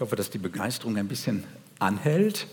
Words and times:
Ich 0.00 0.02
hoffe, 0.02 0.16
dass 0.16 0.30
die 0.30 0.38
Begeisterung 0.38 0.96
ein 0.96 1.08
bisschen 1.08 1.44
anhält. 1.78 2.46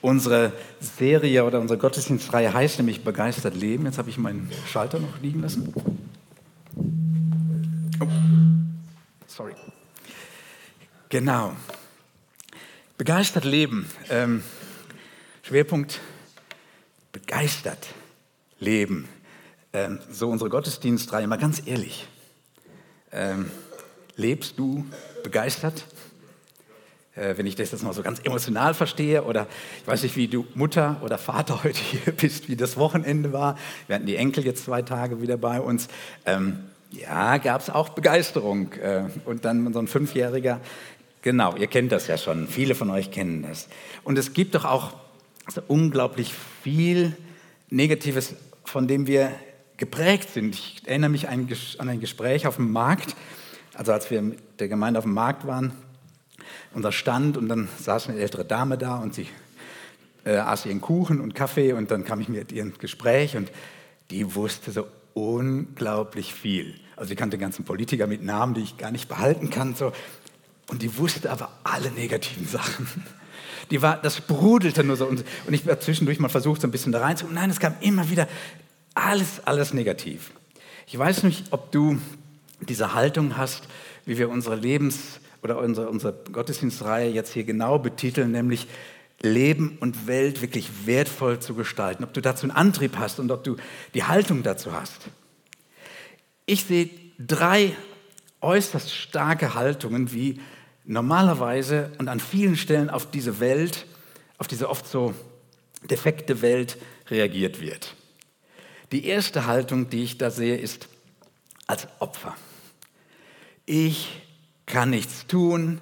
Unsere 0.00 0.52
Serie 0.78 1.44
oder 1.44 1.60
unsere 1.60 1.80
Gottesdienstreihe 1.80 2.54
heißt 2.54 2.78
nämlich 2.78 3.02
Begeistert 3.02 3.56
Leben. 3.56 3.86
Jetzt 3.86 3.98
habe 3.98 4.08
ich 4.08 4.18
meinen 4.18 4.48
Schalter 4.68 5.00
noch 5.00 5.20
liegen 5.20 5.42
lassen. 5.42 5.74
Oh. 7.98 8.06
Sorry. 9.26 9.54
Genau. 11.08 11.56
Begeistert 12.98 13.44
Leben. 13.44 13.90
Ähm, 14.08 14.44
Schwerpunkt 15.42 15.98
begeistert 17.10 17.88
Leben. 18.60 19.08
Ähm, 19.72 19.98
so 20.08 20.30
unsere 20.30 20.50
Gottesdienstreihe. 20.50 21.26
Mal 21.26 21.34
ganz 21.34 21.62
ehrlich. 21.66 22.06
Ähm, 23.10 23.50
lebst 24.14 24.56
du 24.56 24.86
begeistert? 25.24 25.84
Äh, 27.16 27.36
wenn 27.36 27.46
ich 27.46 27.54
das 27.54 27.70
jetzt 27.70 27.84
mal 27.84 27.92
so 27.92 28.02
ganz 28.02 28.20
emotional 28.24 28.74
verstehe 28.74 29.22
oder 29.22 29.46
ich 29.80 29.86
weiß 29.86 30.02
nicht, 30.02 30.16
wie 30.16 30.26
du 30.26 30.46
Mutter 30.54 31.00
oder 31.02 31.16
Vater 31.16 31.62
heute 31.64 31.78
hier 31.78 32.12
bist, 32.12 32.48
wie 32.48 32.56
das 32.56 32.76
Wochenende 32.76 33.32
war. 33.32 33.56
Wir 33.86 33.96
hatten 33.96 34.06
die 34.06 34.16
Enkel 34.16 34.44
jetzt 34.44 34.64
zwei 34.64 34.82
Tage 34.82 35.22
wieder 35.22 35.36
bei 35.36 35.60
uns. 35.60 35.88
Ähm, 36.26 36.58
ja, 36.90 37.38
gab 37.38 37.60
es 37.60 37.70
auch 37.70 37.90
Begeisterung. 37.90 38.72
Äh, 38.74 39.04
und 39.24 39.44
dann 39.44 39.72
so 39.72 39.78
ein 39.78 39.86
Fünfjähriger, 39.86 40.60
genau, 41.22 41.54
ihr 41.56 41.68
kennt 41.68 41.92
das 41.92 42.06
ja 42.08 42.18
schon, 42.18 42.48
viele 42.48 42.74
von 42.74 42.90
euch 42.90 43.10
kennen 43.10 43.42
das. 43.42 43.68
Und 44.02 44.18
es 44.18 44.32
gibt 44.32 44.54
doch 44.54 44.64
auch 44.64 44.94
so 45.48 45.62
unglaublich 45.68 46.32
viel 46.62 47.16
Negatives, 47.70 48.34
von 48.64 48.88
dem 48.88 49.06
wir 49.06 49.30
geprägt 49.76 50.30
sind. 50.30 50.54
Ich 50.54 50.82
erinnere 50.86 51.10
mich 51.10 51.28
an 51.28 51.48
ein 51.78 52.00
Gespräch 52.00 52.46
auf 52.46 52.56
dem 52.56 52.72
Markt, 52.72 53.14
also 53.74 53.92
als 53.92 54.10
wir 54.10 54.22
mit 54.22 54.38
der 54.58 54.68
Gemeinde 54.68 54.98
auf 54.98 55.04
dem 55.04 55.14
Markt 55.14 55.46
waren, 55.46 55.72
unser 56.72 56.92
Stand 56.92 57.36
und 57.36 57.48
dann 57.48 57.68
saß 57.80 58.08
eine 58.08 58.18
ältere 58.18 58.44
Dame 58.44 58.78
da 58.78 58.96
und 58.96 59.14
sie 59.14 59.28
äh, 60.24 60.36
aß 60.36 60.66
ihren 60.66 60.80
Kuchen 60.80 61.20
und 61.20 61.34
Kaffee 61.34 61.72
und 61.72 61.90
dann 61.90 62.04
kam 62.04 62.20
ich 62.20 62.28
mit 62.28 62.52
ihr 62.52 62.62
ins 62.62 62.78
Gespräch 62.78 63.36
und 63.36 63.50
die 64.10 64.34
wusste 64.34 64.72
so 64.72 64.86
unglaublich 65.14 66.34
viel. 66.34 66.74
Also 66.96 67.08
sie 67.08 67.16
kannte 67.16 67.36
den 67.36 67.40
ganzen 67.40 67.64
Politiker 67.64 68.06
mit 68.06 68.22
Namen, 68.22 68.54
die 68.54 68.62
ich 68.62 68.76
gar 68.76 68.90
nicht 68.90 69.08
behalten 69.08 69.50
kann. 69.50 69.74
So. 69.74 69.92
Und 70.68 70.82
die 70.82 70.96
wusste 70.98 71.30
aber 71.30 71.50
alle 71.64 71.90
negativen 71.90 72.46
Sachen. 72.46 72.88
Die 73.70 73.80
war, 73.82 73.96
das 74.00 74.16
sprudelte 74.16 74.84
nur 74.84 74.96
so. 74.96 75.06
Und, 75.06 75.24
und 75.46 75.54
ich 75.54 75.66
habe 75.66 75.78
zwischendurch 75.78 76.18
mal 76.18 76.28
versucht, 76.28 76.60
so 76.60 76.68
ein 76.68 76.70
bisschen 76.70 76.92
da 76.92 77.00
reinzukommen. 77.00 77.34
Nein, 77.40 77.50
es 77.50 77.60
kam 77.60 77.74
immer 77.80 78.08
wieder 78.10 78.28
alles, 78.94 79.40
alles 79.44 79.72
negativ. 79.72 80.32
Ich 80.86 80.98
weiß 80.98 81.22
nicht, 81.22 81.46
ob 81.50 81.72
du 81.72 81.98
diese 82.60 82.94
Haltung 82.94 83.36
hast, 83.36 83.64
wie 84.04 84.18
wir 84.18 84.28
unsere 84.28 84.56
Lebens- 84.56 85.20
oder 85.44 85.58
unsere, 85.58 85.90
unsere 85.90 86.14
Gottesdienstreihe 86.32 87.10
jetzt 87.10 87.34
hier 87.34 87.44
genau 87.44 87.78
betiteln, 87.78 88.32
nämlich 88.32 88.66
Leben 89.20 89.76
und 89.78 90.06
Welt 90.06 90.40
wirklich 90.40 90.86
wertvoll 90.86 91.38
zu 91.38 91.54
gestalten. 91.54 92.02
Ob 92.02 92.14
du 92.14 92.22
dazu 92.22 92.44
einen 92.44 92.50
Antrieb 92.50 92.96
hast 92.96 93.20
und 93.20 93.30
ob 93.30 93.44
du 93.44 93.56
die 93.92 94.04
Haltung 94.04 94.42
dazu 94.42 94.72
hast. 94.72 95.08
Ich 96.46 96.64
sehe 96.64 96.88
drei 97.18 97.76
äußerst 98.40 98.90
starke 98.90 99.54
Haltungen, 99.54 100.12
wie 100.12 100.40
normalerweise 100.84 101.92
und 101.98 102.08
an 102.08 102.20
vielen 102.20 102.56
Stellen 102.56 102.90
auf 102.90 103.10
diese 103.10 103.38
Welt, 103.38 103.86
auf 104.38 104.48
diese 104.48 104.68
oft 104.68 104.86
so 104.86 105.14
defekte 105.90 106.40
Welt 106.42 106.78
reagiert 107.08 107.60
wird. 107.60 107.94
Die 108.92 109.06
erste 109.06 109.46
Haltung, 109.46 109.90
die 109.90 110.04
ich 110.04 110.18
da 110.18 110.30
sehe, 110.30 110.56
ist 110.56 110.88
als 111.66 111.86
Opfer. 112.00 112.34
Ich 113.66 114.23
kann 114.74 114.90
nichts 114.90 115.28
tun. 115.28 115.80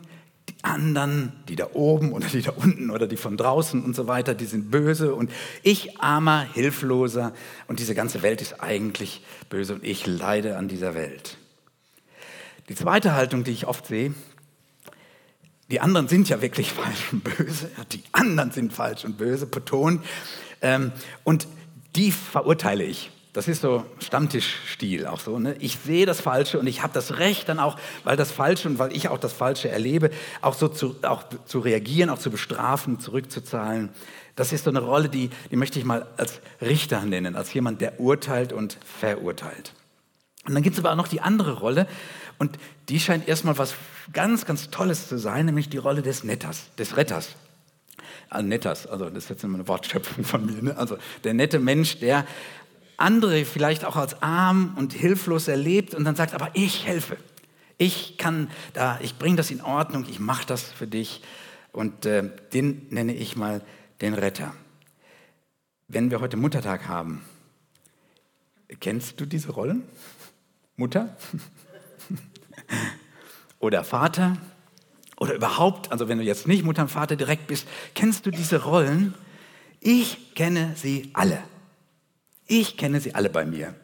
Die 0.50 0.64
anderen, 0.64 1.32
die 1.48 1.56
da 1.56 1.68
oben 1.72 2.12
oder 2.12 2.26
die 2.26 2.42
da 2.42 2.50
unten 2.52 2.90
oder 2.90 3.06
die 3.06 3.16
von 3.16 3.38
draußen 3.38 3.82
und 3.82 3.96
so 3.96 4.06
weiter, 4.06 4.34
die 4.34 4.44
sind 4.44 4.70
böse 4.70 5.14
und 5.14 5.30
ich 5.62 5.98
armer, 6.00 6.46
hilfloser 6.52 7.32
und 7.68 7.78
diese 7.78 7.94
ganze 7.94 8.22
Welt 8.22 8.42
ist 8.42 8.60
eigentlich 8.60 9.24
böse 9.48 9.74
und 9.74 9.84
ich 9.84 10.06
leide 10.06 10.58
an 10.58 10.68
dieser 10.68 10.94
Welt. 10.94 11.38
Die 12.68 12.74
zweite 12.74 13.14
Haltung, 13.14 13.44
die 13.44 13.52
ich 13.52 13.66
oft 13.66 13.86
sehe, 13.86 14.12
die 15.70 15.80
anderen 15.80 16.08
sind 16.08 16.28
ja 16.28 16.42
wirklich 16.42 16.72
falsch 16.72 17.12
und 17.12 17.24
böse, 17.24 17.70
die 17.92 18.02
anderen 18.12 18.50
sind 18.50 18.74
falsch 18.74 19.06
und 19.06 19.16
böse, 19.16 19.46
betont, 19.46 20.04
ähm, 20.60 20.92
und 21.24 21.48
die 21.96 22.12
verurteile 22.12 22.84
ich. 22.84 23.10
Das 23.32 23.48
ist 23.48 23.62
so 23.62 23.86
Stammtischstil 23.98 25.06
auch 25.06 25.20
so. 25.20 25.38
Ne? 25.38 25.56
Ich 25.58 25.78
sehe 25.78 26.04
das 26.04 26.20
Falsche 26.20 26.58
und 26.58 26.66
ich 26.66 26.82
habe 26.82 26.92
das 26.92 27.18
Recht 27.18 27.48
dann 27.48 27.58
auch, 27.58 27.78
weil 28.04 28.16
das 28.16 28.30
Falsche 28.30 28.68
und 28.68 28.78
weil 28.78 28.94
ich 28.94 29.08
auch 29.08 29.18
das 29.18 29.32
Falsche 29.32 29.70
erlebe, 29.70 30.10
auch 30.42 30.54
so 30.54 30.68
zu, 30.68 30.96
auch 31.02 31.24
zu 31.46 31.60
reagieren, 31.60 32.10
auch 32.10 32.18
zu 32.18 32.30
bestrafen, 32.30 33.00
zurückzuzahlen. 33.00 33.88
Das 34.36 34.52
ist 34.52 34.64
so 34.64 34.70
eine 34.70 34.80
Rolle, 34.80 35.08
die, 35.08 35.30
die 35.50 35.56
möchte 35.56 35.78
ich 35.78 35.86
mal 35.86 36.06
als 36.18 36.40
Richter 36.60 37.02
nennen, 37.02 37.34
als 37.34 37.52
jemand, 37.54 37.80
der 37.80 38.00
urteilt 38.00 38.52
und 38.52 38.76
verurteilt. 38.84 39.72
Und 40.46 40.54
dann 40.54 40.62
gibt 40.62 40.74
es 40.76 40.80
aber 40.80 40.92
auch 40.92 40.96
noch 40.96 41.08
die 41.08 41.20
andere 41.20 41.58
Rolle 41.58 41.86
und 42.38 42.58
die 42.88 43.00
scheint 43.00 43.28
erstmal 43.28 43.56
was 43.56 43.74
ganz, 44.12 44.44
ganz 44.44 44.70
Tolles 44.70 45.08
zu 45.08 45.16
sein, 45.16 45.46
nämlich 45.46 45.70
die 45.70 45.78
Rolle 45.78 46.02
des 46.02 46.24
Netters, 46.24 46.66
des 46.76 46.96
Retters. 46.96 47.36
Also 48.28 48.46
Netters, 48.46 48.86
also 48.86 49.08
das 49.10 49.24
ist 49.24 49.30
jetzt 49.30 49.44
immer 49.44 49.58
eine 49.58 49.68
Wortschöpfung 49.68 50.24
von 50.24 50.46
mir. 50.46 50.62
Ne? 50.62 50.76
Also 50.76 50.96
der 51.24 51.34
nette 51.34 51.58
Mensch, 51.58 51.98
der 51.98 52.26
andere 53.02 53.44
vielleicht 53.44 53.84
auch 53.84 53.96
als 53.96 54.22
arm 54.22 54.74
und 54.76 54.92
hilflos 54.92 55.48
erlebt 55.48 55.94
und 55.94 56.04
dann 56.04 56.16
sagt, 56.16 56.34
aber 56.34 56.50
ich 56.54 56.86
helfe. 56.86 57.16
Ich 57.78 58.16
kann 58.16 58.48
da, 58.74 58.98
ich 59.02 59.18
bringe 59.18 59.36
das 59.36 59.50
in 59.50 59.60
Ordnung, 59.60 60.06
ich 60.08 60.20
mache 60.20 60.46
das 60.46 60.62
für 60.62 60.86
dich. 60.86 61.22
Und 61.72 62.06
äh, 62.06 62.30
den 62.52 62.86
nenne 62.90 63.14
ich 63.14 63.36
mal 63.36 63.62
den 64.00 64.14
Retter. 64.14 64.54
Wenn 65.88 66.10
wir 66.10 66.20
heute 66.20 66.36
Muttertag 66.36 66.86
haben, 66.88 67.22
kennst 68.80 69.20
du 69.20 69.26
diese 69.26 69.50
Rollen? 69.50 69.82
Mutter? 70.76 71.16
Oder 73.58 73.84
Vater? 73.84 74.36
Oder 75.16 75.34
überhaupt, 75.34 75.92
also 75.92 76.08
wenn 76.08 76.18
du 76.18 76.24
jetzt 76.24 76.46
nicht 76.48 76.64
Mutter 76.64 76.82
und 76.82 76.88
Vater 76.88 77.16
direkt 77.16 77.46
bist, 77.46 77.66
kennst 77.94 78.26
du 78.26 78.30
diese 78.30 78.64
Rollen? 78.64 79.14
Ich 79.80 80.34
kenne 80.34 80.74
sie 80.76 81.10
alle. 81.12 81.42
Ich 82.54 82.76
kenne 82.76 83.00
sie 83.00 83.14
alle 83.14 83.30
bei 83.30 83.46
mir. 83.46 83.74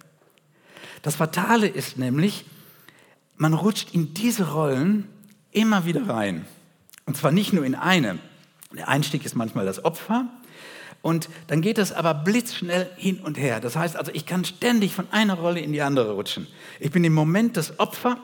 Das 1.01 1.17
Fatale 1.17 1.67
ist 1.67 1.97
nämlich, 1.97 2.45
man 3.39 3.55
rutscht 3.55 3.95
in 3.95 4.13
diese 4.13 4.53
Rollen 4.53 5.09
immer 5.53 5.87
wieder 5.87 6.07
rein. 6.07 6.45
Und 7.07 7.17
zwar 7.17 7.33
nicht 7.33 7.55
nur 7.55 7.65
in 7.65 7.75
eine. 7.75 8.19
Der 8.77 8.89
Einstieg 8.89 9.25
ist 9.25 9.35
manchmal 9.35 9.65
das 9.65 9.87
Opfer. 9.87 10.27
Und 11.01 11.31
dann 11.47 11.63
geht 11.63 11.79
es 11.79 11.93
aber 11.93 12.13
blitzschnell 12.13 12.91
hin 12.99 13.21
und 13.21 13.39
her. 13.39 13.61
Das 13.61 13.75
heißt 13.75 13.97
also, 13.97 14.13
ich 14.13 14.27
kann 14.27 14.45
ständig 14.45 14.93
von 14.93 15.07
einer 15.13 15.39
Rolle 15.39 15.61
in 15.61 15.73
die 15.73 15.81
andere 15.81 16.13
rutschen. 16.13 16.47
Ich 16.79 16.91
bin 16.91 17.05
im 17.05 17.15
Moment 17.15 17.57
das 17.57 17.81
Opfer 17.81 18.19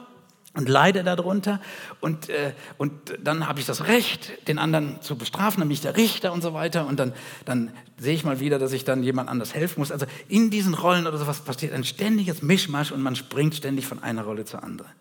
und 0.55 0.69
leide 0.69 1.03
darunter 1.03 1.59
und, 1.99 2.29
äh, 2.29 2.53
und 2.77 2.91
dann 3.21 3.47
habe 3.47 3.59
ich 3.59 3.65
das 3.65 3.87
Recht, 3.87 4.47
den 4.47 4.57
anderen 4.57 5.01
zu 5.01 5.17
bestrafen, 5.17 5.59
dann 5.59 5.67
bin 5.67 5.73
ich 5.73 5.81
der 5.81 5.97
Richter 5.97 6.33
und 6.33 6.41
so 6.41 6.53
weiter 6.53 6.87
und 6.87 6.99
dann, 6.99 7.13
dann 7.45 7.71
sehe 7.97 8.15
ich 8.15 8.23
mal 8.23 8.39
wieder, 8.39 8.57
dass 8.57 8.71
ich 8.71 8.83
dann 8.83 9.03
jemand 9.03 9.29
anders 9.29 9.53
helfen 9.53 9.79
muss. 9.79 9.91
Also 9.91 10.05
in 10.27 10.49
diesen 10.49 10.73
Rollen 10.73 11.07
oder 11.07 11.17
sowas 11.17 11.41
passiert 11.41 11.73
ein 11.73 11.83
ständiges 11.83 12.41
Mischmasch 12.41 12.91
und 12.91 13.01
man 13.01 13.15
springt 13.15 13.55
ständig 13.55 13.85
von 13.85 14.01
einer 14.01 14.23
Rolle 14.23 14.45
zur 14.45 14.63
anderen. 14.63 14.91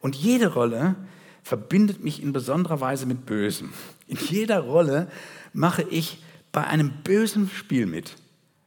Und 0.00 0.16
jede 0.16 0.52
Rolle 0.52 0.96
verbindet 1.42 2.04
mich 2.04 2.22
in 2.22 2.32
besonderer 2.32 2.80
Weise 2.80 3.06
mit 3.06 3.24
Bösem. 3.24 3.72
In 4.06 4.16
jeder 4.16 4.60
Rolle 4.60 5.08
mache 5.52 5.82
ich 5.82 6.22
bei 6.52 6.64
einem 6.64 6.90
bösen 7.04 7.50
Spiel 7.50 7.86
mit. 7.86 8.16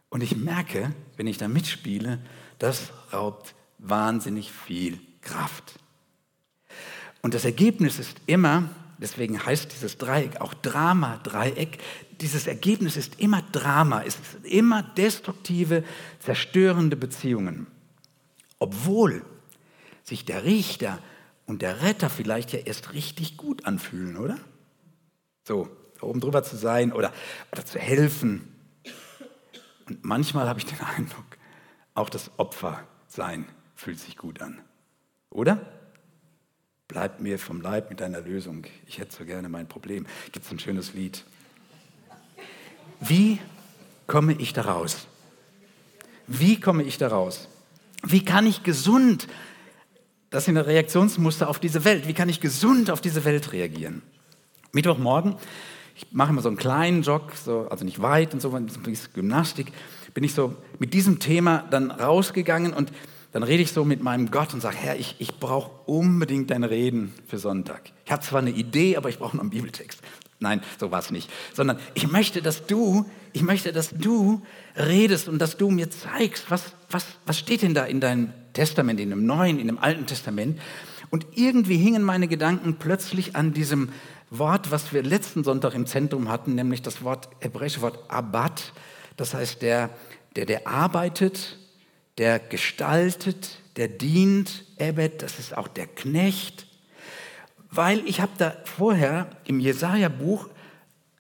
Und 0.10 0.22
ich 0.24 0.36
merke, 0.36 0.94
wenn 1.16 1.28
ich 1.28 1.38
da 1.38 1.48
mitspiele, 1.48 2.20
das 2.60 2.92
raubt 3.14 3.56
wahnsinnig 3.78 4.52
viel 4.52 5.00
Kraft. 5.22 5.80
Und 7.22 7.34
das 7.34 7.46
Ergebnis 7.46 8.00
ist 8.00 8.18
immer, 8.26 8.70
deswegen 8.98 9.46
heißt 9.46 9.72
dieses 9.72 9.98
Dreieck 9.98 10.42
auch 10.42 10.54
Drama-Dreieck, 10.54 11.78
dieses 12.20 12.48
Ergebnis 12.48 12.98
ist 12.98 13.20
immer 13.20 13.42
Drama, 13.52 14.02
ist 14.02 14.20
immer 14.44 14.84
destruktive, 14.84 15.84
zerstörende 16.20 16.96
Beziehungen. 16.96 17.68
Obwohl 18.60 19.24
sich 20.04 20.26
der 20.26 20.44
Richter 20.44 21.00
und 21.46 21.62
der 21.62 21.82
Retter 21.82 22.10
vielleicht 22.10 22.54
ja 22.54 22.60
erst 22.60 22.94
richtig 22.94 23.38
gut 23.38 23.66
anfühlen, 23.66 24.18
oder? 24.18 24.38
So, 25.48 25.70
oben 26.00 26.20
drüber 26.20 26.44
zu 26.44 26.56
sein 26.56 26.92
oder, 26.92 27.12
oder 27.52 27.66
zu 27.66 27.80
helfen. 27.80 28.56
Und 29.88 30.04
manchmal 30.04 30.48
habe 30.48 30.60
ich 30.60 30.66
den 30.66 30.80
Eindruck, 30.98 31.26
auch 31.94 32.10
das 32.10 32.32
Opfersein 32.38 33.46
fühlt 33.76 34.00
sich 34.00 34.18
gut 34.18 34.42
an. 34.42 34.62
Oder? 35.30 35.81
Bleib 36.92 37.22
mir 37.22 37.40
vom 37.40 37.62
Leib 37.62 37.90
mit 37.90 38.02
deiner 38.02 38.20
Lösung. 38.20 38.66
Ich 38.86 39.00
hätte 39.00 39.16
so 39.16 39.24
gerne 39.24 39.48
mein 39.48 39.66
Problem. 39.66 40.06
Gibt 40.34 40.46
es 40.46 40.52
ein 40.52 40.60
schönes 40.60 40.94
Lied. 40.94 41.24
Wie 43.00 43.40
komme 44.08 44.34
ich 44.34 44.52
da 44.52 44.64
raus? 44.64 45.08
Wie 46.28 46.60
komme 46.60 46.84
ich 46.84 46.98
da 46.98 47.08
raus? 47.08 47.48
Wie 48.04 48.26
kann 48.26 48.46
ich 48.46 48.64
gesund, 48.64 49.30
das 50.32 50.44
sind 50.44 50.58
Reaktionsmuster 50.58 51.48
auf 51.48 51.60
diese 51.60 51.86
Welt, 51.86 52.10
wie 52.10 52.14
kann 52.14 52.28
ich 52.28 52.42
gesund 52.42 52.92
auf 52.92 53.00
diese 53.00 53.24
Welt 53.24 53.54
reagieren? 53.54 54.02
Mittwochmorgen, 54.74 55.38
ich 55.96 56.08
mache 56.12 56.32
immer 56.32 56.42
so 56.42 56.50
einen 56.50 56.58
kleinen 56.58 57.04
Jog, 57.04 57.32
so, 57.38 57.70
also 57.70 57.86
nicht 57.86 58.02
weit 58.02 58.34
und 58.34 58.42
so, 58.42 58.52
Gymnastik, 59.14 59.72
bin 60.14 60.26
ich 60.26 60.34
so 60.34 60.58
mit 60.78 60.94
diesem 60.94 61.20
Thema 61.20 61.66
dann 61.72 61.90
rausgegangen 61.90 62.74
und 62.74 62.92
dann 63.32 63.44
rede 63.44 63.64
ich 63.64 63.72
so 63.72 63.86
mit 63.86 64.04
meinem 64.04 64.30
Gott 64.30 64.54
und 64.54 64.62
sage, 64.62 64.78
Herr, 64.78 64.98
ich, 64.98 65.16
ich 65.20 65.40
brauche 65.40 65.72
unbedingt 65.86 66.52
dein 66.52 66.64
Reden 66.64 67.14
für 67.28 67.38
Sonntag. 67.38 67.92
Ich 68.06 68.12
habe 68.12 68.22
zwar 68.22 68.42
eine 68.42 68.50
Idee, 68.50 68.98
aber 68.98 69.10
ich 69.10 69.20
brauche 69.20 69.38
noch 69.38 69.42
einen 69.42 69.52
Bibeltext. 69.52 70.02
Nein, 70.40 70.62
so 70.80 70.92
war 70.92 71.00
es 71.00 71.12
nicht. 71.12 71.30
Sondern 71.54 71.78
ich 71.94 72.12
möchte, 72.12 72.42
dass 72.42 72.66
du, 72.66 73.06
ich 73.32 73.44
möchte, 73.44 73.72
dass 73.72 73.92
du 73.92 74.42
redest 74.76 75.30
und 75.30 75.40
dass 75.40 75.56
du 75.56 75.70
mir 75.70 75.90
zeigst, 75.92 76.50
was, 76.50 76.74
was, 76.90 77.06
was 77.26 77.38
steht 77.38 77.62
denn 77.62 77.74
da 77.74 77.86
in 77.86 78.00
deinem 78.00 78.34
Testament, 78.54 79.00
in 79.00 79.12
dem 79.12 79.26
Neuen, 79.26 79.60
in 79.60 79.68
dem 79.68 79.78
Alten 79.78 80.08
Testament. 80.08 80.60
Und 81.12 81.28
irgendwie 81.36 81.78
hingen 81.78 82.04
meine 82.04 82.28
Gedanken 82.28 82.78
plötzlich 82.80 83.36
an 83.36 83.54
diesem 83.54 83.90
Wort, 84.32 84.72
was 84.72 84.94
wir 84.94 85.04
letzten 85.04 85.44
Sonntag 85.44 85.76
im 85.76 85.86
Zentrum 85.86 86.30
hatten, 86.30 86.56
nämlich 86.56 86.82
das 86.82 87.04
Wort, 87.04 87.30
hebräische 87.40 87.82
Wort 87.82 88.00
Abad. 88.10 88.74
Das 89.18 89.34
heißt, 89.34 89.62
der, 89.62 89.92
der, 90.36 90.48
der 90.48 90.68
arbeitet, 90.68 91.60
der 92.18 92.40
gestaltet, 92.40 93.60
der 93.76 93.88
dient. 93.88 94.66
Ebed, 94.78 95.22
das 95.22 95.40
ist 95.40 95.56
auch 95.56 95.68
der 95.68 95.88
Knecht. 95.88 96.68
Weil 97.70 98.06
ich 98.08 98.20
habe 98.20 98.32
da 98.38 98.56
vorher 98.66 99.30
im 99.46 99.60
Jesaja-Buch 99.60 100.50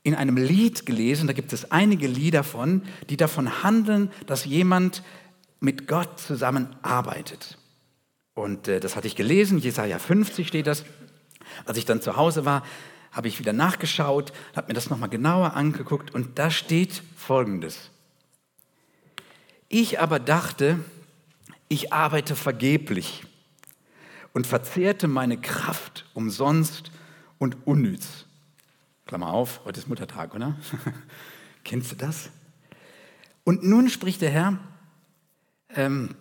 in 0.04 0.16
einem 0.16 0.36
Lied 0.36 0.86
gelesen, 0.86 1.28
da 1.28 1.34
gibt 1.34 1.54
es 1.54 1.72
einige 1.72 2.08
Lieder 2.08 2.44
von, 2.44 2.82
die 3.10 3.18
davon 3.18 3.64
handeln, 3.64 4.12
dass 4.26 4.46
jemand 4.46 5.04
mit 5.60 5.88
Gott 5.88 6.20
zusammenarbeitet. 6.20 7.58
Und 8.34 8.68
äh, 8.68 8.80
das 8.80 8.96
hatte 8.96 9.08
ich 9.08 9.16
gelesen, 9.16 9.60
Jesaja 9.60 10.00
50 10.00 10.48
steht 10.48 10.66
das. 10.66 10.84
Als 11.66 11.78
ich 11.78 11.86
dann 11.86 12.02
zu 12.02 12.16
Hause 12.16 12.46
war, 12.46 12.64
habe 13.12 13.28
ich 13.28 13.40
wieder 13.40 13.54
nachgeschaut, 13.54 14.34
habe 14.56 14.68
mir 14.70 14.74
das 14.74 14.90
nochmal 14.90 15.10
genauer 15.10 15.54
angeguckt 15.54 16.16
und 16.16 16.40
da 16.40 16.50
steht 16.50 17.04
Folgendes. 17.16 17.91
Ich 19.73 20.01
aber 20.01 20.19
dachte, 20.19 20.83
ich 21.69 21.94
arbeite 21.94 22.35
vergeblich 22.35 23.23
und 24.33 24.45
verzehrte 24.45 25.07
meine 25.07 25.39
Kraft 25.39 26.06
umsonst 26.13 26.91
und 27.39 27.56
unnütz. 27.65 28.25
Klammer 29.06 29.29
auf, 29.29 29.62
heute 29.63 29.79
ist 29.79 29.88
Muttertag, 29.88 30.35
oder? 30.35 30.57
Kennst 31.63 31.89
du 31.94 31.95
das? 31.95 32.31
Und 33.45 33.63
nun 33.63 33.89
spricht 33.89 34.21
der 34.21 34.31
Herr, 34.31 34.59
ähm, 35.73 36.15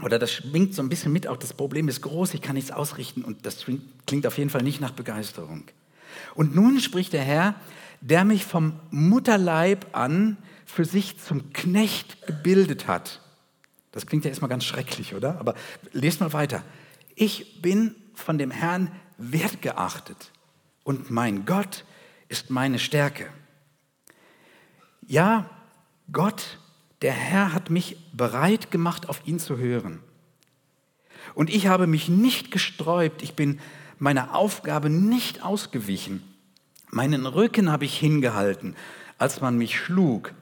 oder 0.00 0.20
das 0.20 0.30
schwingt 0.30 0.72
so 0.72 0.80
ein 0.80 0.88
bisschen 0.88 1.12
mit, 1.12 1.26
auch 1.26 1.38
das 1.38 1.54
Problem 1.54 1.88
ist 1.88 2.02
groß, 2.02 2.34
ich 2.34 2.40
kann 2.40 2.54
nichts 2.54 2.70
ausrichten 2.70 3.24
und 3.24 3.44
das 3.44 3.66
klingt 4.06 4.28
auf 4.28 4.38
jeden 4.38 4.50
Fall 4.50 4.62
nicht 4.62 4.80
nach 4.80 4.92
Begeisterung. 4.92 5.64
Und 6.36 6.54
nun 6.54 6.78
spricht 6.78 7.14
der 7.14 7.22
Herr, 7.22 7.56
der 8.00 8.24
mich 8.24 8.44
vom 8.44 8.78
Mutterleib 8.92 9.88
an 9.96 10.36
für 10.72 10.84
sich 10.86 11.18
zum 11.18 11.52
Knecht 11.52 12.26
gebildet 12.26 12.86
hat. 12.86 13.20
Das 13.90 14.06
klingt 14.06 14.24
ja 14.24 14.30
erstmal 14.30 14.48
ganz 14.48 14.64
schrecklich, 14.64 15.14
oder? 15.14 15.38
Aber 15.38 15.54
lest 15.92 16.20
mal 16.20 16.32
weiter. 16.32 16.64
Ich 17.14 17.60
bin 17.60 17.94
von 18.14 18.38
dem 18.38 18.50
Herrn 18.50 18.90
wertgeachtet 19.18 20.32
und 20.82 21.10
mein 21.10 21.44
Gott 21.44 21.84
ist 22.28 22.48
meine 22.48 22.78
Stärke. 22.78 23.28
Ja, 25.06 25.50
Gott, 26.10 26.58
der 27.02 27.12
Herr 27.12 27.52
hat 27.52 27.68
mich 27.68 27.98
bereit 28.14 28.70
gemacht, 28.70 29.10
auf 29.10 29.26
ihn 29.26 29.38
zu 29.38 29.58
hören. 29.58 30.00
Und 31.34 31.50
ich 31.50 31.66
habe 31.66 31.86
mich 31.86 32.08
nicht 32.08 32.50
gesträubt, 32.50 33.22
ich 33.22 33.34
bin 33.34 33.60
meiner 33.98 34.34
Aufgabe 34.34 34.88
nicht 34.88 35.42
ausgewichen. 35.42 36.22
Meinen 36.88 37.26
Rücken 37.26 37.70
habe 37.70 37.84
ich 37.84 37.98
hingehalten, 37.98 38.74
als 39.18 39.42
man 39.42 39.58
mich 39.58 39.78
schlug. 39.78 40.32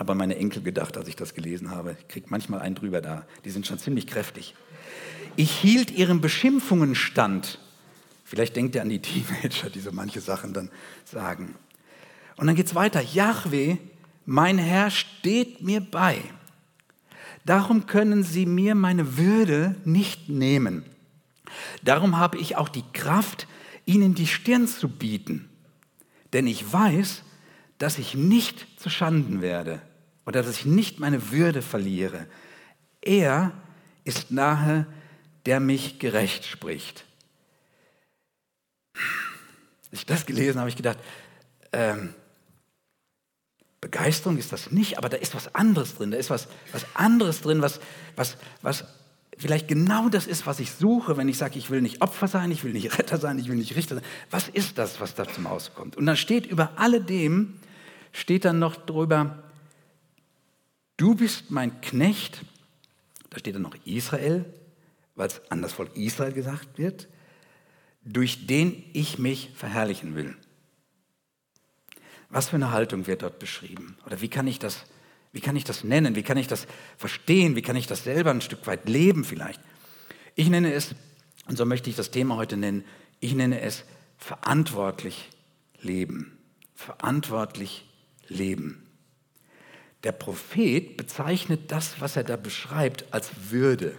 Aber 0.00 0.14
meine 0.14 0.36
Enkel 0.36 0.62
gedacht, 0.62 0.96
als 0.96 1.08
ich 1.08 1.16
das 1.16 1.34
gelesen 1.34 1.70
habe. 1.70 1.94
Ich 2.00 2.08
kriege 2.08 2.28
manchmal 2.30 2.60
einen 2.60 2.74
drüber 2.74 3.02
da. 3.02 3.26
Die 3.44 3.50
sind 3.50 3.66
schon 3.66 3.78
ziemlich 3.78 4.06
kräftig. 4.06 4.54
Ich 5.36 5.50
hielt 5.50 5.90
ihren 5.90 6.22
Beschimpfungen 6.22 6.94
stand. 6.94 7.58
Vielleicht 8.24 8.56
denkt 8.56 8.74
ihr 8.74 8.80
an 8.80 8.88
die 8.88 9.02
Teenager, 9.02 9.68
die 9.68 9.80
so 9.80 9.92
manche 9.92 10.22
Sachen 10.22 10.54
dann 10.54 10.70
sagen. 11.04 11.54
Und 12.38 12.46
dann 12.46 12.56
geht 12.56 12.64
es 12.64 12.74
weiter. 12.74 13.02
Yahweh, 13.02 13.76
mein 14.24 14.56
Herr, 14.56 14.90
steht 14.90 15.60
mir 15.60 15.82
bei. 15.82 16.16
Darum 17.44 17.84
können 17.84 18.22
sie 18.22 18.46
mir 18.46 18.74
meine 18.74 19.18
Würde 19.18 19.76
nicht 19.84 20.30
nehmen. 20.30 20.82
Darum 21.82 22.16
habe 22.16 22.38
ich 22.38 22.56
auch 22.56 22.70
die 22.70 22.84
Kraft, 22.94 23.46
ihnen 23.84 24.14
die 24.14 24.26
Stirn 24.26 24.66
zu 24.66 24.88
bieten. 24.88 25.50
Denn 26.32 26.46
ich 26.46 26.72
weiß, 26.72 27.22
dass 27.76 27.98
ich 27.98 28.14
nicht 28.14 28.80
zu 28.80 28.88
Schanden 28.88 29.42
werde 29.42 29.82
oder 30.30 30.44
dass 30.44 30.58
ich 30.58 30.64
nicht 30.64 31.00
meine 31.00 31.32
Würde 31.32 31.60
verliere. 31.60 32.28
Er 33.00 33.50
ist 34.04 34.30
nahe, 34.30 34.86
der 35.44 35.58
mich 35.58 35.98
gerecht 35.98 36.44
spricht. 36.44 37.04
Als 38.94 40.02
ich 40.02 40.06
das 40.06 40.26
gelesen 40.26 40.50
habe, 40.50 40.60
habe 40.60 40.68
ich 40.68 40.76
gedacht, 40.76 40.98
ähm, 41.72 42.14
Begeisterung 43.80 44.38
ist 44.38 44.52
das 44.52 44.70
nicht, 44.70 44.98
aber 44.98 45.08
da 45.08 45.16
ist 45.16 45.34
was 45.34 45.52
anderes 45.52 45.96
drin. 45.96 46.12
Da 46.12 46.16
ist 46.16 46.30
was, 46.30 46.46
was 46.70 46.86
anderes 46.94 47.40
drin, 47.40 47.60
was, 47.60 47.80
was, 48.14 48.36
was 48.62 48.84
vielleicht 49.36 49.66
genau 49.66 50.08
das 50.10 50.28
ist, 50.28 50.46
was 50.46 50.60
ich 50.60 50.70
suche, 50.70 51.16
wenn 51.16 51.28
ich 51.28 51.38
sage, 51.38 51.58
ich 51.58 51.70
will 51.70 51.82
nicht 51.82 52.02
Opfer 52.02 52.28
sein, 52.28 52.52
ich 52.52 52.62
will 52.62 52.72
nicht 52.72 52.96
Retter 52.96 53.18
sein, 53.18 53.36
ich 53.40 53.48
will 53.48 53.56
nicht 53.56 53.74
Richter 53.74 53.96
sein. 53.96 54.04
Was 54.30 54.48
ist 54.48 54.78
das, 54.78 55.00
was 55.00 55.16
da 55.16 55.26
zum 55.26 55.48
Auskommt? 55.48 55.96
Und 55.96 56.06
dann 56.06 56.16
steht 56.16 56.46
über 56.46 56.70
alledem, 56.76 57.58
steht 58.12 58.44
dann 58.44 58.60
noch 58.60 58.76
drüber, 58.76 59.49
du 61.00 61.14
bist 61.14 61.50
mein 61.50 61.80
Knecht, 61.80 62.44
da 63.30 63.38
steht 63.38 63.54
dann 63.54 63.62
noch 63.62 63.76
Israel, 63.86 64.44
weil 65.14 65.28
es 65.28 65.40
an 65.50 65.62
das 65.62 65.72
Volk 65.72 65.96
Israel 65.96 66.32
gesagt 66.32 66.78
wird, 66.78 67.08
durch 68.04 68.46
den 68.46 68.84
ich 68.92 69.18
mich 69.18 69.50
verherrlichen 69.54 70.14
will. 70.14 70.36
Was 72.28 72.48
für 72.48 72.56
eine 72.56 72.70
Haltung 72.70 73.06
wird 73.06 73.22
dort 73.22 73.38
beschrieben? 73.38 73.96
Oder 74.06 74.20
wie 74.20 74.28
kann 74.28 74.46
ich 74.46 74.58
das, 74.58 74.84
wie 75.32 75.40
kann 75.40 75.56
ich 75.56 75.64
das 75.64 75.84
nennen? 75.84 76.16
Wie 76.16 76.22
kann 76.22 76.36
ich 76.36 76.46
das 76.46 76.66
verstehen? 76.96 77.56
Wie 77.56 77.62
kann 77.62 77.76
ich 77.76 77.86
das 77.86 78.04
selber 78.04 78.30
ein 78.30 78.40
Stück 78.40 78.66
weit 78.66 78.88
leben 78.88 79.24
vielleicht? 79.24 79.60
Ich 80.34 80.48
nenne 80.48 80.72
es, 80.72 80.94
und 81.46 81.56
so 81.56 81.64
möchte 81.64 81.90
ich 81.90 81.96
das 81.96 82.10
Thema 82.10 82.36
heute 82.36 82.56
nennen, 82.56 82.84
ich 83.20 83.34
nenne 83.34 83.60
es 83.60 83.84
verantwortlich 84.16 85.28
leben. 85.80 86.38
Verantwortlich 86.74 87.84
leben. 88.28 88.89
Der 90.04 90.12
Prophet 90.12 90.96
bezeichnet 90.96 91.70
das, 91.72 92.00
was 92.00 92.16
er 92.16 92.24
da 92.24 92.36
beschreibt, 92.36 93.12
als 93.12 93.30
Würde. 93.50 93.94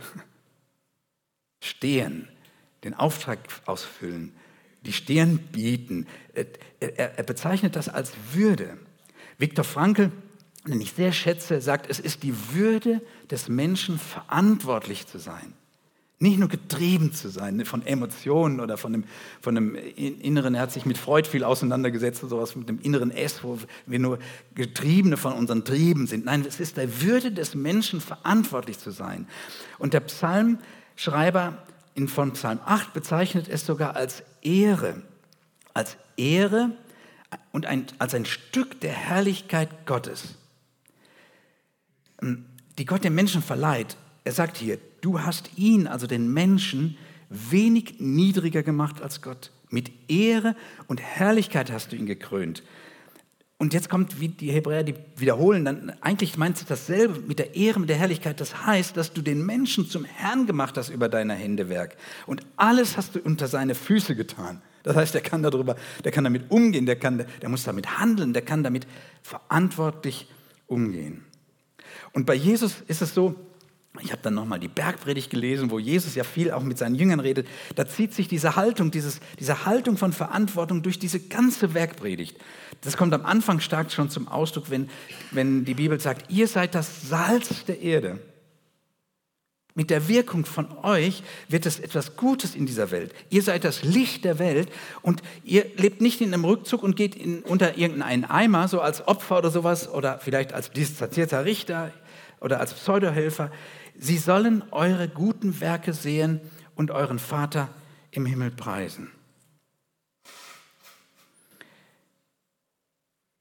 Stehen, 1.63 2.27
den 2.84 2.96
Auftrag 2.96 3.39
ausfüllen, 3.65 4.34
die 4.81 4.93
Stirn 4.93 5.38
bieten. 5.38 6.08
Er, 6.79 7.24
bezeichnet 7.24 7.75
das 7.75 7.88
als 7.88 8.13
Würde. 8.34 8.79
Viktor 9.38 9.63
Frankl, 9.63 10.12
den 10.65 10.81
ich 10.81 10.93
sehr 10.93 11.12
schätze, 11.12 11.62
sagt, 11.62 11.89
es 11.89 12.00
ist 12.00 12.24
die 12.24 12.53
Würde 12.53 13.01
des 13.29 13.48
Menschen, 13.48 14.00
verantwortlich 14.00 15.05
zu 15.05 15.20
sein. 15.20 15.53
Nicht 16.22 16.38
nur 16.38 16.50
getrieben 16.50 17.13
zu 17.13 17.30
sein 17.30 17.56
ne, 17.56 17.66
von 17.66 17.84
Emotionen 17.84 18.60
oder 18.60 18.78
von 18.78 18.94
dem, 18.94 19.06
von 19.42 19.56
dem 19.56 19.74
Inneren. 19.74 20.54
Er 20.54 20.62
hat 20.62 20.72
sich 20.72 20.86
mit 20.86 21.00
Freud 21.00 21.28
viel 21.28 21.44
auseinandergesetzt, 21.44 22.22
sowas 22.22 22.56
mit 22.56 22.70
dem 22.70 22.80
inneren 22.80 23.10
S, 23.10 23.44
wo 23.44 23.58
wir 23.88 23.98
nur 23.98 24.20
Getriebene 24.54 25.18
von 25.18 25.34
unseren 25.34 25.66
Trieben 25.66 26.06
sind. 26.06 26.25
Nein, 26.25 26.46
es 26.48 26.60
ist 26.60 26.78
der 26.78 27.01
Würde 27.01 27.32
des 27.32 27.56
Menschen, 27.56 28.01
verantwortlich 28.01 28.78
zu 28.78 28.92
sein. 28.92 29.28
Und 29.80 29.96
der 29.96 30.01
Psalmschreiber 30.01 31.58
in, 31.96 32.08
von 32.08 32.34
Psalm 32.34 32.60
8 32.68 32.94
bezeichnet 32.94 33.50
es 33.50 33.66
sogar 33.66 33.96
als 33.96 34.22
Ehre. 34.44 35.01
Als 35.74 35.98
Ehre 36.18 36.70
und 37.51 37.66
ein, 37.66 37.88
als 37.98 38.13
ein 38.13 38.25
Stück 38.25 38.80
der 38.82 38.92
Herrlichkeit 38.92 39.88
Gottes, 39.88 40.36
die 42.78 42.86
Gott 42.86 43.04
dem 43.04 43.16
Menschen 43.16 43.42
verleiht. 43.42 43.98
Er 44.24 44.32
sagt 44.32 44.58
hier, 44.58 44.78
du 45.01 45.22
hast 45.22 45.58
ihn, 45.58 45.88
also 45.88 46.08
den 46.08 46.32
Menschen, 46.32 46.98
wenig 47.30 47.96
niedriger 48.00 48.63
gemacht 48.63 49.01
als 49.01 49.22
Gott. 49.22 49.51
Mit 49.70 49.92
Ehre 50.10 50.56
und 50.88 51.01
Herrlichkeit 51.01 51.72
hast 51.72 51.92
du 51.92 51.96
ihn 51.96 52.06
gekrönt. 52.06 52.62
Und 53.58 53.74
jetzt 53.75 53.90
kommt, 53.90 54.20
wie 54.20 54.28
die 54.28 54.51
Hebräer 54.51 54.84
die 54.84 54.96
wiederholen, 55.18 55.66
dann 55.66 55.94
eigentlich 56.01 56.36
meinst 56.36 56.63
du 56.63 56.66
dasselbe 56.66 57.20
mit 57.20 57.38
der 57.38 57.56
Ehre, 57.56 57.80
mit 57.80 57.90
der 57.90 57.96
Herrlichkeit. 57.96 58.42
Das 58.42 58.66
heißt, 58.66 58.98
dass 58.98 59.13
du 59.13 59.22
den 59.22 59.46
Menschen 59.46 59.88
zum 59.88 60.04
Herrn 60.04 60.48
gemacht 60.48 60.78
hast 60.78 60.90
über 60.90 61.08
deine 61.08 61.36
Händewerk. 61.36 61.96
Und 62.25 62.42
alles 62.58 62.98
hast 62.98 63.16
du 63.16 63.20
unter 63.20 63.48
seine 63.48 63.75
Füße 63.75 64.16
getan. 64.16 64.62
Das 64.82 64.96
heißt, 64.96 65.13
der 65.13 65.22
kann 65.22 65.44
darüber, 65.44 65.75
der 66.04 66.12
kann 66.12 66.24
damit 66.24 66.50
umgehen, 66.50 66.88
der, 66.88 66.96
kann, 66.96 67.24
der 67.42 67.50
muss 67.50 67.63
damit 67.63 68.00
handeln, 68.00 68.34
der 68.34 68.42
kann 68.42 68.63
damit 68.63 68.88
verantwortlich 69.22 70.28
umgehen. 70.66 71.24
Und 72.13 72.25
bei 72.25 72.34
Jesus 72.34 72.82
ist 72.88 73.04
es 73.04 73.13
so, 73.13 73.36
ich 74.00 74.12
habe 74.12 74.21
dann 74.21 74.36
nochmal 74.36 74.60
die 74.60 74.69
Bergpredigt 74.69 75.29
gelesen, 75.29 75.69
wo 75.69 75.77
Jesus 75.77 76.15
ja 76.15 76.24
viel 76.24 76.51
auch 76.51 76.63
mit 76.63 76.77
seinen 76.77 76.95
Jüngern 76.95 77.19
redet. 77.19 77.48
Da 77.75 77.86
zieht 77.86 78.13
sich 78.13 78.29
diese 78.29 78.55
Haltung, 78.55 78.89
dieses, 78.89 79.19
diese 79.38 79.65
Haltung 79.65 79.98
von 79.98 80.13
Verantwortung 80.13 80.81
durch 80.81 80.98
diese 80.98 81.19
ganze 81.19 81.69
Bergpredigt. 81.69 82.38
Das 82.81 82.95
kommt 82.95 83.13
am 83.13 83.25
Anfang 83.25 83.60
stark 83.60 83.91
schon 83.91 84.10
zum 84.10 84.29
Ausdruck, 84.29 84.69
wenn, 84.69 84.89
wenn 85.31 85.65
die 85.65 85.74
Bibel 85.74 86.00
sagt, 86.00 86.31
ihr 86.31 86.48
seid 86.48 86.74
das 86.74 87.10
Salz 87.10 87.65
der 87.65 87.81
Erde. 87.81 88.19
Mit 89.74 89.89
der 89.89 90.07
Wirkung 90.07 90.45
von 90.45 90.67
euch 90.83 91.24
wird 91.48 91.65
es 91.65 91.79
etwas 91.79 92.15
Gutes 92.17 92.55
in 92.55 92.65
dieser 92.65 92.91
Welt. 92.91 93.13
Ihr 93.29 93.41
seid 93.41 93.63
das 93.63 93.83
Licht 93.83 94.25
der 94.25 94.38
Welt 94.38 94.69
und 95.01 95.21
ihr 95.43 95.65
lebt 95.77 96.01
nicht 96.01 96.19
in 96.21 96.33
einem 96.33 96.43
Rückzug 96.43 96.83
und 96.83 96.95
geht 96.95 97.15
in, 97.15 97.41
unter 97.43 97.77
irgendeinen 97.77 98.25
Eimer, 98.25 98.67
so 98.67 98.81
als 98.81 99.07
Opfer 99.07 99.38
oder 99.38 99.50
sowas 99.50 99.89
oder 99.89 100.19
vielleicht 100.19 100.53
als 100.53 100.71
distanzierter 100.71 101.45
Richter 101.45 101.93
oder 102.41 102.60
als 102.60 102.74
Pseudohelfer. 102.74 103.51
Sie 103.98 104.17
sollen 104.17 104.63
eure 104.71 105.07
guten 105.07 105.60
Werke 105.60 105.93
sehen 105.93 106.39
und 106.75 106.91
euren 106.91 107.19
Vater 107.19 107.69
im 108.12 108.25
Himmel 108.25 108.51
preisen. 108.51 109.12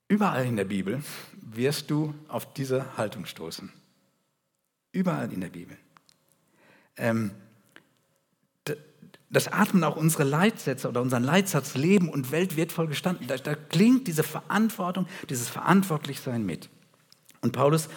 Überall 0.08 0.44
in 0.44 0.56
der 0.56 0.64
Bibel 0.64 1.02
wirst 1.40 1.90
du 1.90 2.14
auf 2.28 2.52
diese 2.52 2.96
Haltung 2.96 3.26
stoßen. 3.26 3.72
Überall 4.92 5.32
in 5.32 5.40
der 5.40 5.50
Bibel. 5.50 5.76
Ähm, 6.96 7.30
das 9.30 9.46
atmen 9.46 9.84
auch 9.84 9.94
unsere 9.94 10.24
Leitsätze 10.24 10.88
oder 10.88 11.00
unseren 11.00 11.22
Leitsatz 11.22 11.76
Leben 11.76 12.08
und 12.08 12.32
Welt 12.32 12.56
wird 12.56 12.72
voll 12.72 12.88
gestanden. 12.88 13.28
Da, 13.28 13.36
da 13.36 13.54
klingt 13.54 14.08
diese 14.08 14.24
Verantwortung, 14.24 15.06
dieses 15.28 15.48
Verantwortlichsein 15.48 16.44
mit. 16.44 16.68
Und 17.40 17.52
Paulus 17.52 17.88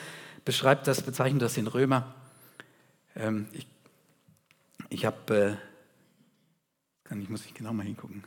beschreibt 0.46 0.86
das, 0.86 1.02
bezeichnet 1.02 1.42
das 1.42 1.58
in 1.58 1.66
Römer. 1.66 2.14
Ähm, 3.16 3.48
ich 3.54 3.68
ich 4.94 5.06
habe, 5.06 5.58
äh, 7.10 7.16
ich 7.20 7.30
muss 7.30 7.46
ich 7.46 7.54
genau 7.54 7.74
mal 7.74 7.84
hingucken. 7.84 8.24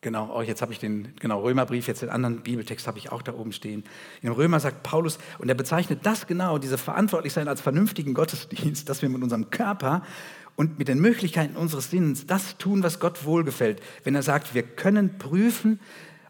Genau, 0.00 0.36
oh, 0.36 0.42
jetzt 0.42 0.62
habe 0.62 0.72
ich 0.72 0.80
den 0.80 1.14
genau, 1.20 1.42
Römerbrief, 1.42 1.86
jetzt 1.86 2.02
den 2.02 2.08
anderen 2.08 2.42
Bibeltext 2.42 2.88
habe 2.88 2.98
ich 2.98 3.12
auch 3.12 3.22
da 3.22 3.34
oben 3.34 3.52
stehen. 3.52 3.84
Dem 4.22 4.32
Römer 4.32 4.58
sagt 4.58 4.82
Paulus, 4.82 5.18
und 5.38 5.48
er 5.48 5.54
bezeichnet 5.54 6.00
das 6.02 6.26
genau, 6.26 6.58
diese 6.58 6.76
Verantwortlichsein 6.76 7.46
als 7.46 7.60
vernünftigen 7.60 8.12
Gottesdienst, 8.12 8.88
dass 8.88 9.02
wir 9.02 9.08
mit 9.08 9.22
unserem 9.22 9.50
Körper 9.50 10.02
und 10.56 10.78
mit 10.78 10.88
den 10.88 11.00
Möglichkeiten 11.00 11.56
unseres 11.56 11.90
Sinns 11.90 12.26
das 12.26 12.58
tun, 12.58 12.82
was 12.82 12.98
Gott 12.98 13.24
wohlgefällt. 13.24 13.80
Wenn 14.02 14.16
er 14.16 14.24
sagt, 14.24 14.54
wir 14.54 14.64
können 14.64 15.18
prüfen, 15.18 15.78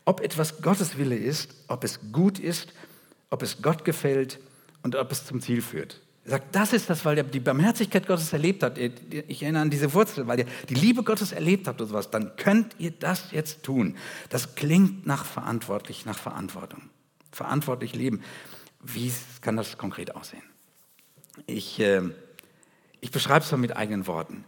ob 0.04 0.20
etwas 0.20 0.60
Gottes 0.60 0.98
Wille 0.98 1.16
ist, 1.16 1.54
ob 1.68 1.82
es 1.82 2.12
gut 2.12 2.38
ist, 2.38 2.74
ob 3.30 3.42
es 3.42 3.62
Gott 3.62 3.86
gefällt 3.86 4.38
und 4.82 4.96
ob 4.96 5.10
es 5.10 5.24
zum 5.24 5.40
Ziel 5.40 5.62
führt. 5.62 6.02
Sagt, 6.24 6.54
das 6.54 6.72
ist 6.72 6.88
das, 6.88 7.04
weil 7.04 7.18
er 7.18 7.24
die 7.24 7.40
Barmherzigkeit 7.40 8.06
Gottes 8.06 8.32
erlebt 8.32 8.62
hat. 8.62 8.78
Ich 8.78 9.42
erinnere 9.42 9.62
an 9.62 9.70
diese 9.70 9.92
Wurzel, 9.92 10.28
weil 10.28 10.40
ihr 10.40 10.46
die 10.68 10.74
Liebe 10.74 11.02
Gottes 11.02 11.32
erlebt 11.32 11.66
habt 11.66 11.80
oder 11.80 11.88
sowas. 11.88 12.10
Dann 12.10 12.36
könnt 12.36 12.76
ihr 12.78 12.92
das 12.92 13.32
jetzt 13.32 13.64
tun. 13.64 13.96
Das 14.28 14.54
klingt 14.54 15.04
nach 15.04 15.24
verantwortlich, 15.24 16.04
nach 16.06 16.18
Verantwortung. 16.18 16.82
Verantwortlich 17.32 17.94
leben. 17.96 18.22
Wie 18.80 19.12
kann 19.40 19.56
das 19.56 19.78
konkret 19.78 20.14
aussehen? 20.14 20.42
Ich, 21.46 21.80
äh, 21.80 22.02
ich 23.00 23.10
beschreibe 23.10 23.44
es 23.44 23.50
mal 23.50 23.58
mit 23.58 23.76
eigenen 23.76 24.06
Worten. 24.06 24.44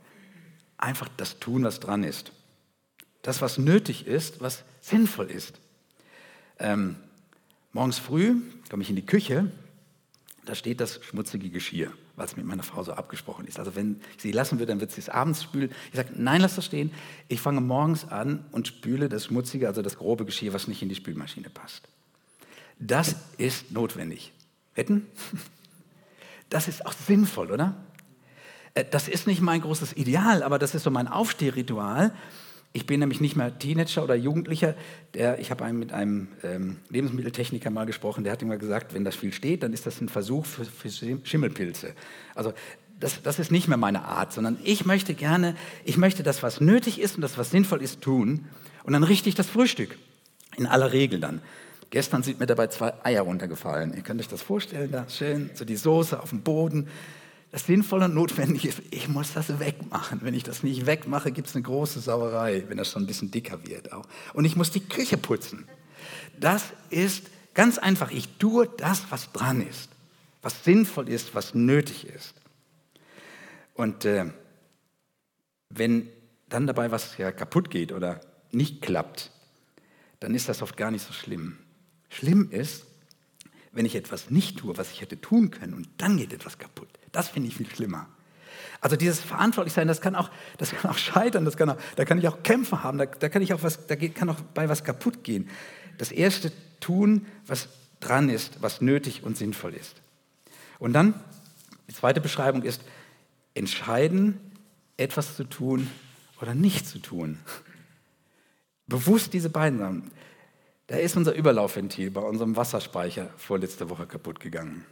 Einfach 0.79 1.09
das 1.17 1.41
tun, 1.41 1.65
was 1.65 1.81
dran 1.81 2.05
ist. 2.05 2.31
Das, 3.23 3.43
was 3.43 3.59
nötig 3.59 4.07
ist, 4.07 4.41
was 4.41 4.63
sinnvoll 4.81 5.29
ist. 5.29 5.59
Ähm, 6.61 6.97
morgens 7.73 7.99
früh 7.99 8.37
komme 8.71 8.85
ich 8.85 8.91
in 8.91 8.97
die 8.97 9.07
Küche 9.07 9.51
da 10.45 10.55
steht 10.55 10.81
das 10.81 11.01
schmutzige 11.03 11.51
Geschirr, 11.51 11.93
es 12.17 12.37
mit 12.37 12.47
meiner 12.47 12.63
Frau 12.63 12.83
so 12.83 12.93
abgesprochen 12.93 13.47
ist. 13.47 13.59
Also 13.59 13.75
wenn 13.75 14.01
ich 14.17 14.23
sie 14.23 14.33
lassen 14.33 14.59
würde, 14.59 14.73
dann 14.73 14.81
wird 14.81 14.93
sie 14.93 15.01
es 15.01 15.09
abends 15.09 15.43
spülen. 15.43 15.71
Ich 15.91 15.97
sage, 15.97 16.11
nein, 16.17 16.41
lass 16.41 16.57
das 16.57 16.65
stehen. 16.67 16.93
Ich 17.29 17.41
fange 17.41 17.61
morgens 17.61 18.07
an 18.07 18.45
und 18.53 18.69
spüle 18.69 19.09
das 19.09 19.27
schmutzige, 19.27 19.69
also 19.69 19.83
das 19.83 19.97
grobe 19.97 20.25
Geschirr, 20.25 20.53
was 20.53 20.69
nicht 20.69 20.83
in 20.83 20.89
die 20.89 20.95
Spülmaschine 20.95 21.51
passt. 21.51 21.89
Das 22.79 23.17
ist 23.39 23.71
notwendig. 23.71 24.33
Wetten? 24.75 25.07
Das 26.51 26.69
ist 26.69 26.87
auch 26.87 26.93
sinnvoll, 26.93 27.51
oder? 27.51 27.75
Äh, 28.75 28.85
das 28.89 29.09
ist 29.09 29.27
nicht 29.27 29.41
mein 29.41 29.63
großes 29.63 29.95
Ideal, 29.97 30.43
aber 30.43 30.59
das 30.59 30.75
ist 30.75 30.85
so 30.85 30.91
mein 30.91 31.09
Aufstehritual. 31.09 32.13
Ich 32.77 32.87
bin 32.87 32.99
nämlich 32.99 33.21
nicht 33.21 33.37
mehr 33.37 33.57
Teenager 33.57 34.03
oder 34.03 34.17
Jugendlicher. 34.17 34.75
Der, 35.15 35.39
ich 35.39 35.53
habe 35.53 35.73
mit 35.73 35.93
einem 35.93 36.27
ähm, 36.43 36.79
Lebensmitteltechniker 36.89 37.71
mal 37.71 37.87
gesprochen, 37.87 38.25
der 38.25 38.33
hat 38.33 38.43
immer 38.43 38.57
gesagt, 38.57 38.95
wenn 38.95 39.05
das 39.05 39.15
viel 39.15 39.33
steht, 39.33 39.63
dann 39.63 39.73
ist 39.73 39.87
das 39.87 40.01
ein 40.01 40.09
Versuch 40.09 40.45
für, 40.45 40.65
für 40.65 40.91
Schimmelpilze. 40.91 41.95
Also 42.35 42.53
das, 42.99 43.23
das, 43.23 43.39
ist 43.39 43.53
nicht 43.53 43.69
mehr 43.69 43.77
meine 43.77 44.05
Art, 44.05 44.33
sondern 44.33 44.59
ich 44.65 44.87
möchte 44.87 45.15
gerne, 45.15 45.55
ich 45.85 45.99
möchte 45.99 46.25
das, 46.25 46.43
was 46.43 46.61
nötig 46.61 47.01
ist 47.01 47.15
und 47.15 47.21
das, 47.23 47.39
was 47.39 47.53
sinnvoll 47.53 47.81
ist, 47.81 48.01
tun. 48.01 48.47
Und 48.83 48.93
dann 48.93 49.05
richte 49.05 49.29
ich 49.29 49.37
das 49.37 49.47
Frühstück. 49.47 49.97
In 50.57 50.67
aller 50.67 50.93
Regel 50.93 51.21
dann. 51.21 51.43
Gestern 51.91 52.25
sind 52.25 52.41
mir 52.41 52.47
dabei 52.47 52.67
zwei 52.67 52.93
Eier 53.05 53.23
runtergefallen. 53.23 53.95
Ihr 53.95 54.03
könnt 54.03 54.21
euch 54.21 54.27
das 54.27 54.43
vorstellen, 54.43 54.91
da 54.91 55.09
schön, 55.09 55.51
so 55.55 55.65
die 55.65 55.77
Soße 55.77 56.21
auf 56.21 56.31
dem 56.31 56.43
Boden 56.43 56.89
das 57.55 57.67
Sinnvolle 57.67 58.07
und 58.07 58.15
Notwendige 58.15 58.67
ist, 58.67 58.83
ich 58.91 59.07
muss 59.07 59.33
das 59.33 59.61
wegmachen. 59.61 60.23
Wenn 60.23 60.35
ich 60.35 60.43
das 60.43 60.65
nicht 60.65 60.87
wegmache, 60.87 61.31
gibt 61.31 61.47
es 61.47 61.55
eine 61.55 61.63
große 61.63 62.01
Sauerei, 62.01 62.65
wenn 62.67 62.79
das 62.79 62.91
schon 62.91 63.05
ein 63.05 63.07
bisschen 63.07 63.31
dicker 63.31 63.65
wird. 63.65 63.93
Auch. 63.93 64.09
Und 64.33 64.45
ich 64.45 64.57
muss 64.57 64.73
die 64.73 64.81
Küche 64.81 65.17
putzen. 65.17 65.69
Das 66.37 66.65
ist 66.91 67.31
ganz 67.55 67.79
einfach. 67.79 68.11
Ich 68.11 68.39
tue 68.39 68.69
das, 68.77 69.05
was 69.11 69.31
dran 69.31 69.65
ist, 69.65 69.89
was 70.43 70.65
sinnvoll 70.65 71.09
ist, 71.09 71.37
was 71.37 71.55
nötig 71.55 72.09
ist. 72.09 72.35
Und 73.75 74.05
äh, 74.05 74.33
wenn 75.69 76.09
dann 76.49 76.67
dabei 76.67 76.91
was 76.91 77.17
ja 77.19 77.31
kaputt 77.31 77.71
geht 77.71 77.93
oder 77.93 78.21
nicht 78.51 78.83
klappt, 78.83 79.31
dann 80.19 80.35
ist 80.35 80.49
das 80.49 80.61
oft 80.61 80.77
gar 80.77 80.91
nicht 80.91 81.07
so 81.07 81.13
schlimm. 81.13 81.57
Schlimm 82.09 82.51
ist, 82.51 82.85
wenn 83.71 83.87
ich 83.87 83.95
etwas 83.95 84.29
nicht 84.29 84.59
tue, 84.59 84.77
was 84.77 84.91
ich 84.91 85.03
hätte 85.03 85.21
tun 85.21 85.53
können 85.53 85.75
und 85.75 85.89
dann 85.99 86.17
geht 86.17 86.33
etwas 86.33 86.59
kaputt. 86.59 86.89
Das 87.15 87.29
finde 87.29 87.49
ich 87.49 87.57
viel 87.57 87.71
schlimmer. 87.71 88.07
Also 88.81 88.97
dieses 88.97 89.21
Verantwortlichsein, 89.21 89.89
das 89.89 90.03
kann 90.03 90.15
auch, 90.15 90.31
das 90.59 90.73
kann 90.73 90.91
auch 90.91 90.99
scheitern, 90.99 91.47
das 91.47 91.57
kann 91.57 91.71
auch, 91.71 91.79
da 91.97 92.05
kann 92.05 92.19
ich 92.19 92.29
auch 92.29 92.43
Kämpfe 92.43 92.83
haben, 92.83 92.99
da, 92.99 93.07
da 93.07 93.31
kann 93.31 93.41
ich 93.41 93.55
auch 93.55 93.63
was, 93.63 93.87
da 93.87 93.97
kann 93.97 94.29
auch 94.29 94.41
bei 94.53 94.69
was 94.69 94.85
kaputt 94.85 95.25
gehen. 95.25 95.49
Das 95.97 96.13
erste 96.13 96.53
tun, 96.81 97.25
was 97.47 97.69
dran 98.01 98.29
ist, 98.29 98.61
was 98.61 98.83
nötig 98.83 99.23
und 99.23 99.39
sinnvoll 99.39 99.73
ist. 99.73 100.03
Und 100.79 100.93
dann, 100.93 101.15
die 101.89 101.95
zweite 101.95 102.21
Beschreibung 102.21 102.63
ist, 102.63 102.83
entscheiden, 103.55 104.39
etwas 104.97 105.37
zu 105.37 105.45
tun 105.45 105.91
oder 106.43 106.55
nicht 106.55 106.87
zu 106.87 106.99
tun. 106.99 107.39
Bewusst 108.87 109.33
diese 109.33 109.49
beiden 109.49 109.79
Sachen. 109.79 110.11
Da 110.89 110.97
ist 110.97 111.17
unser 111.17 111.35
Überlaufventil 111.35 112.11
bei 112.11 112.21
unserem 112.21 112.57
Wasserspeicher 112.57 113.31
vorletzte 113.39 113.89
Woche 113.89 114.07
kaputt 114.07 114.41
gegangen. 114.41 114.85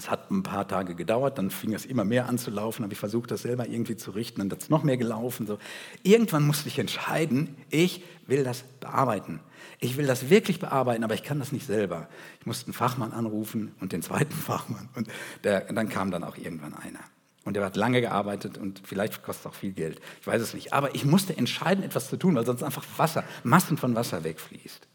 Es 0.00 0.10
hat 0.10 0.30
ein 0.30 0.42
paar 0.42 0.66
Tage 0.66 0.94
gedauert, 0.94 1.36
dann 1.36 1.50
fing 1.50 1.74
es 1.74 1.84
immer 1.84 2.06
mehr 2.06 2.26
an 2.26 2.38
zu 2.38 2.50
laufen, 2.50 2.84
habe 2.84 2.94
ich 2.94 2.98
versucht, 2.98 3.30
das 3.30 3.42
selber 3.42 3.68
irgendwie 3.68 3.96
zu 3.96 4.12
richten, 4.12 4.40
dann 4.40 4.50
hat 4.50 4.62
es 4.62 4.70
noch 4.70 4.82
mehr 4.82 4.96
gelaufen. 4.96 5.46
So. 5.46 5.58
Irgendwann 6.02 6.46
musste 6.46 6.68
ich 6.68 6.78
entscheiden, 6.78 7.54
ich 7.68 8.02
will 8.26 8.42
das 8.42 8.62
bearbeiten. 8.80 9.40
Ich 9.78 9.98
will 9.98 10.06
das 10.06 10.30
wirklich 10.30 10.58
bearbeiten, 10.58 11.04
aber 11.04 11.12
ich 11.12 11.22
kann 11.22 11.38
das 11.38 11.52
nicht 11.52 11.66
selber. 11.66 12.08
Ich 12.40 12.46
musste 12.46 12.64
einen 12.64 12.72
Fachmann 12.72 13.12
anrufen 13.12 13.72
und 13.78 13.92
den 13.92 14.00
zweiten 14.00 14.32
Fachmann 14.46 14.88
und 14.94 15.06
der, 15.44 15.70
dann 15.70 15.90
kam 15.90 16.10
dann 16.10 16.24
auch 16.24 16.38
irgendwann 16.38 16.72
einer. 16.72 17.00
Und 17.44 17.52
der 17.52 17.64
hat 17.66 17.76
lange 17.76 18.00
gearbeitet 18.00 18.56
und 18.56 18.80
vielleicht 18.82 19.22
kostet 19.22 19.44
es 19.44 19.52
auch 19.52 19.54
viel 19.54 19.72
Geld. 19.72 20.00
Ich 20.22 20.26
weiß 20.26 20.40
es 20.40 20.54
nicht. 20.54 20.72
Aber 20.72 20.94
ich 20.94 21.04
musste 21.04 21.36
entscheiden, 21.36 21.84
etwas 21.84 22.08
zu 22.08 22.16
tun, 22.16 22.34
weil 22.36 22.46
sonst 22.46 22.62
einfach 22.62 22.86
Wasser, 22.96 23.22
Massen 23.44 23.76
von 23.76 23.94
Wasser 23.94 24.24
wegfließt. 24.24 24.88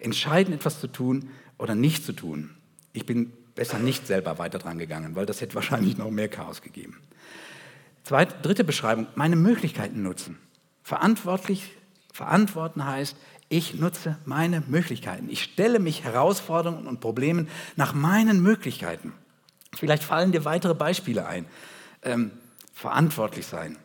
Entscheiden, 0.00 0.52
etwas 0.52 0.80
zu 0.80 0.88
tun 0.88 1.30
oder 1.56 1.76
nicht 1.76 2.04
zu 2.04 2.12
tun. 2.12 2.56
Ich 2.92 3.06
bin 3.06 3.32
besser 3.54 3.78
nicht 3.78 4.06
selber 4.06 4.38
weiter 4.38 4.58
dran 4.58 4.78
gegangen, 4.78 5.14
weil 5.16 5.26
das 5.26 5.40
hätte 5.40 5.54
wahrscheinlich 5.54 5.96
noch 5.96 6.10
mehr 6.10 6.28
Chaos 6.28 6.62
gegeben. 6.62 7.00
Zweite, 8.04 8.34
dritte 8.42 8.64
Beschreibung, 8.64 9.06
meine 9.14 9.36
Möglichkeiten 9.36 10.02
nutzen. 10.02 10.38
Verantwortlich, 10.82 11.70
verantworten 12.12 12.84
heißt, 12.84 13.16
ich 13.48 13.74
nutze 13.74 14.18
meine 14.24 14.62
Möglichkeiten. 14.66 15.28
Ich 15.30 15.42
stelle 15.42 15.78
mich 15.78 16.04
Herausforderungen 16.04 16.86
und 16.86 17.00
Problemen 17.00 17.48
nach 17.76 17.94
meinen 17.94 18.42
Möglichkeiten. 18.42 19.12
Vielleicht 19.74 20.02
fallen 20.02 20.32
dir 20.32 20.44
weitere 20.44 20.74
Beispiele 20.74 21.26
ein. 21.26 21.46
Ähm, 22.02 22.32
verantwortlich 22.72 23.46
sein. 23.46 23.76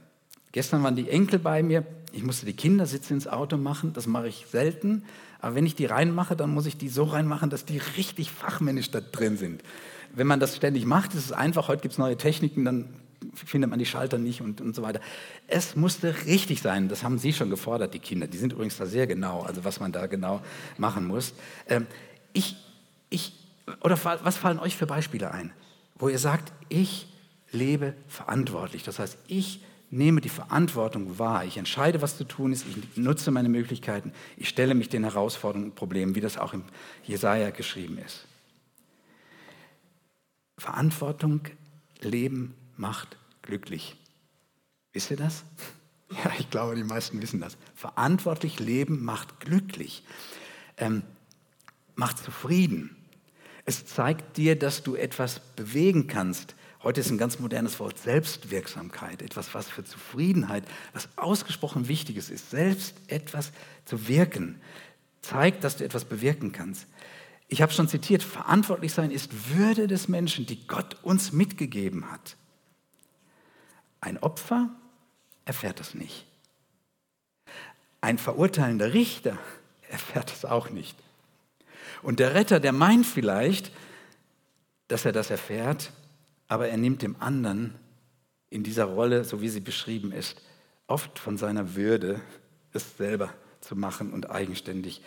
Gestern 0.51 0.83
waren 0.83 0.95
die 0.95 1.09
Enkel 1.09 1.39
bei 1.39 1.61
mir. 1.63 1.85
Ich 2.11 2.23
musste 2.23 2.45
die 2.45 2.55
Kindersitze 2.55 3.13
ins 3.13 3.27
Auto 3.27 3.57
machen. 3.57 3.93
Das 3.93 4.07
mache 4.07 4.27
ich 4.27 4.47
selten. 4.49 5.03
Aber 5.41 5.55
wenn 5.55 5.65
ich 5.65 5.75
die 5.75 5.85
reinmache, 5.85 6.35
dann 6.35 6.53
muss 6.53 6.65
ich 6.65 6.77
die 6.77 6.89
so 6.89 7.03
reinmachen, 7.03 7.49
dass 7.49 7.65
die 7.65 7.77
richtig 7.97 8.31
fachmännisch 8.31 8.91
da 8.91 8.99
drin 8.99 9.37
sind. 9.37 9.63
Wenn 10.13 10.27
man 10.27 10.39
das 10.39 10.55
ständig 10.55 10.85
macht, 10.85 11.13
ist 11.13 11.25
es 11.25 11.31
einfach. 11.31 11.67
Heute 11.67 11.81
gibt 11.81 11.93
es 11.93 11.97
neue 11.97 12.17
Techniken, 12.17 12.65
dann 12.65 12.89
findet 13.33 13.69
man 13.69 13.79
die 13.79 13.85
Schalter 13.85 14.17
nicht 14.17 14.41
und, 14.41 14.61
und 14.61 14.75
so 14.75 14.81
weiter. 14.81 14.99
Es 15.47 15.75
musste 15.75 16.25
richtig 16.25 16.61
sein. 16.61 16.89
Das 16.89 17.03
haben 17.03 17.17
Sie 17.17 17.33
schon 17.33 17.49
gefordert, 17.49 17.93
die 17.93 17.99
Kinder. 17.99 18.27
Die 18.27 18.37
sind 18.37 18.53
übrigens 18.53 18.77
da 18.77 18.85
sehr 18.85 19.07
genau, 19.07 19.41
also 19.41 19.63
was 19.63 19.79
man 19.79 19.91
da 19.91 20.07
genau 20.07 20.41
machen 20.77 21.05
muss. 21.05 21.33
Ähm, 21.67 21.85
ich, 22.33 22.55
ich, 23.09 23.33
oder 23.81 23.97
was 24.23 24.37
fallen 24.37 24.59
euch 24.59 24.75
für 24.75 24.87
Beispiele 24.87 25.31
ein, 25.31 25.51
wo 25.95 26.09
ihr 26.09 26.19
sagt, 26.19 26.53
ich 26.69 27.07
lebe 27.51 27.93
verantwortlich. 28.07 28.83
Das 28.83 28.99
heißt, 28.99 29.17
ich 29.27 29.61
nehme 29.91 30.21
die 30.21 30.29
Verantwortung 30.29 31.17
wahr. 31.17 31.45
Ich 31.45 31.57
entscheide, 31.57 32.01
was 32.01 32.17
zu 32.17 32.23
tun 32.23 32.51
ist. 32.51 32.65
Ich 32.67 32.97
nutze 32.97 33.31
meine 33.31 33.49
Möglichkeiten. 33.49 34.13
Ich 34.37 34.49
stelle 34.49 34.75
mich 34.75 34.89
den 34.89 35.03
Herausforderungen 35.03 35.71
und 35.71 35.75
Problemen, 35.75 36.15
wie 36.15 36.21
das 36.21 36.37
auch 36.37 36.53
im 36.53 36.63
Jesaja 37.03 37.49
geschrieben 37.49 37.97
ist. 37.97 38.25
Verantwortung 40.57 41.41
leben 42.01 42.53
macht 42.77 43.17
glücklich. 43.41 43.95
Wisst 44.93 45.11
ihr 45.11 45.17
das? 45.17 45.43
Ja, 46.11 46.31
ich 46.39 46.49
glaube, 46.49 46.75
die 46.75 46.83
meisten 46.83 47.21
wissen 47.21 47.39
das. 47.39 47.55
Verantwortlich 47.75 48.59
leben 48.59 49.05
macht 49.05 49.39
glücklich, 49.39 50.03
ähm, 50.77 51.03
macht 51.93 52.17
zufrieden. 52.17 52.95
Es 53.65 53.85
zeigt 53.85 54.37
dir, 54.37 54.57
dass 54.57 54.81
du 54.81 54.95
etwas 54.95 55.39
bewegen 55.55 56.07
kannst. 56.07 56.55
Heute 56.81 57.01
ist 57.01 57.09
ein 57.09 57.17
ganz 57.17 57.39
modernes 57.39 57.77
Wort 57.81 57.99
Selbstwirksamkeit, 57.99 59.21
etwas, 59.21 59.53
was 59.53 59.67
für 59.67 59.83
Zufriedenheit, 59.83 60.63
was 60.93 61.09
ausgesprochen 61.17 61.89
Wichtiges 61.89 62.29
ist. 62.29 62.51
Selbst 62.51 62.95
etwas 63.07 63.51
zu 63.83 64.07
wirken, 64.07 64.61
zeigt, 65.21 65.65
dass 65.65 65.75
du 65.75 65.83
etwas 65.83 66.05
bewirken 66.05 66.53
kannst. 66.53 66.87
Ich 67.49 67.61
habe 67.61 67.73
schon 67.73 67.89
zitiert, 67.89 68.23
verantwortlich 68.23 68.93
sein 68.93 69.11
ist 69.11 69.57
Würde 69.57 69.87
des 69.87 70.07
Menschen, 70.07 70.45
die 70.45 70.65
Gott 70.67 70.95
uns 71.03 71.33
mitgegeben 71.33 72.09
hat. 72.09 72.37
Ein 73.99 74.17
Opfer 74.19 74.69
erfährt 75.43 75.81
das 75.81 75.95
nicht. 75.95 76.25
Ein 77.99 78.17
verurteilender 78.17 78.93
Richter 78.93 79.37
erfährt 79.89 80.31
das 80.31 80.45
auch 80.45 80.69
nicht. 80.69 80.95
Und 82.01 82.19
der 82.19 82.35
Retter, 82.35 82.61
der 82.61 82.71
meint 82.71 83.05
vielleicht, 83.05 83.71
dass 84.87 85.03
er 85.03 85.11
das 85.11 85.29
erfährt, 85.29 85.91
aber 86.49 86.67
er 86.67 86.77
nimmt 86.77 87.03
dem 87.03 87.15
anderen 87.21 87.75
in 88.49 88.63
dieser 88.63 88.85
Rolle, 88.85 89.23
so 89.23 89.41
wie 89.41 89.49
sie 89.49 89.61
beschrieben 89.61 90.11
ist, 90.11 90.41
oft 90.87 91.19
von 91.19 91.37
seiner 91.37 91.75
Würde, 91.75 92.19
es 92.73 92.97
selber 92.97 93.33
zu 93.61 93.75
machen 93.75 94.11
und 94.11 94.31
eigenständig 94.31 95.01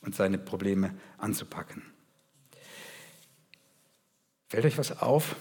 und 0.00 0.14
seine 0.14 0.38
Probleme 0.38 0.94
anzupacken. 1.18 1.82
Fällt 4.48 4.64
euch 4.64 4.78
was 4.78 5.02
auf, 5.02 5.36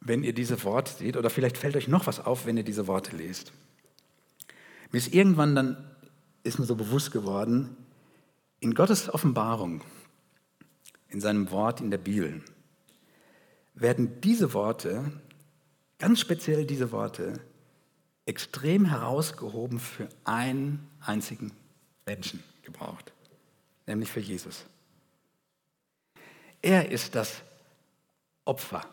wenn 0.00 0.22
ihr 0.22 0.32
diese 0.32 0.62
Worte 0.62 0.92
seht, 0.92 1.16
oder 1.16 1.28
vielleicht 1.28 1.58
fällt 1.58 1.76
euch 1.76 1.88
noch 1.88 2.06
was 2.06 2.20
auf, 2.20 2.46
wenn 2.46 2.56
ihr 2.56 2.62
diese 2.62 2.86
Worte 2.86 3.16
lest. 3.16 3.52
Mir 4.92 4.98
ist 4.98 5.12
irgendwann 5.12 5.54
dann, 5.56 5.90
ist 6.44 6.58
mir 6.58 6.66
so 6.66 6.76
bewusst 6.76 7.10
geworden, 7.10 7.76
in 8.60 8.74
Gottes 8.74 9.12
Offenbarung, 9.12 9.82
in 11.08 11.20
seinem 11.20 11.50
Wort 11.50 11.80
in 11.80 11.90
der 11.90 11.98
Bibel, 11.98 12.42
werden 13.80 14.20
diese 14.20 14.52
Worte, 14.54 15.12
ganz 15.98 16.20
speziell 16.20 16.66
diese 16.66 16.92
Worte, 16.92 17.40
extrem 18.26 18.84
herausgehoben 18.84 19.80
für 19.80 20.08
einen 20.24 20.86
einzigen 21.00 21.52
Menschen 22.06 22.42
gebraucht, 22.62 23.12
nämlich 23.86 24.10
für 24.10 24.20
Jesus. 24.20 24.64
Er 26.60 26.90
ist 26.90 27.14
das 27.14 27.42
Opfer 28.44 28.84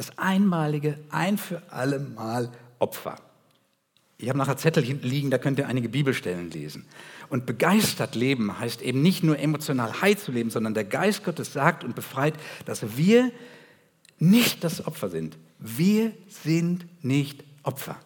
das 0.00 0.16
einmalige, 0.16 0.98
ein 1.10 1.36
für 1.36 1.62
alle 1.70 1.98
Mal 1.98 2.50
Opfer. 2.78 3.16
Ich 4.22 4.28
habe 4.28 4.38
nachher 4.38 4.58
Zettel 4.58 4.82
liegen, 4.82 5.30
da 5.30 5.38
könnt 5.38 5.58
ihr 5.58 5.66
einige 5.66 5.88
Bibelstellen 5.88 6.50
lesen. 6.50 6.84
Und 7.30 7.46
begeistert 7.46 8.14
leben 8.14 8.58
heißt 8.58 8.82
eben 8.82 9.00
nicht 9.00 9.24
nur 9.24 9.38
emotional 9.38 10.02
high 10.02 10.18
zu 10.18 10.30
leben, 10.30 10.50
sondern 10.50 10.74
der 10.74 10.84
Geist 10.84 11.24
Gottes 11.24 11.54
sagt 11.54 11.84
und 11.84 11.94
befreit, 11.94 12.34
dass 12.66 12.98
wir 12.98 13.32
nicht 14.18 14.62
das 14.62 14.86
Opfer 14.86 15.08
sind. 15.08 15.38
Wir 15.58 16.12
sind 16.28 16.84
nicht 17.02 17.44
Opfer. 17.62 17.96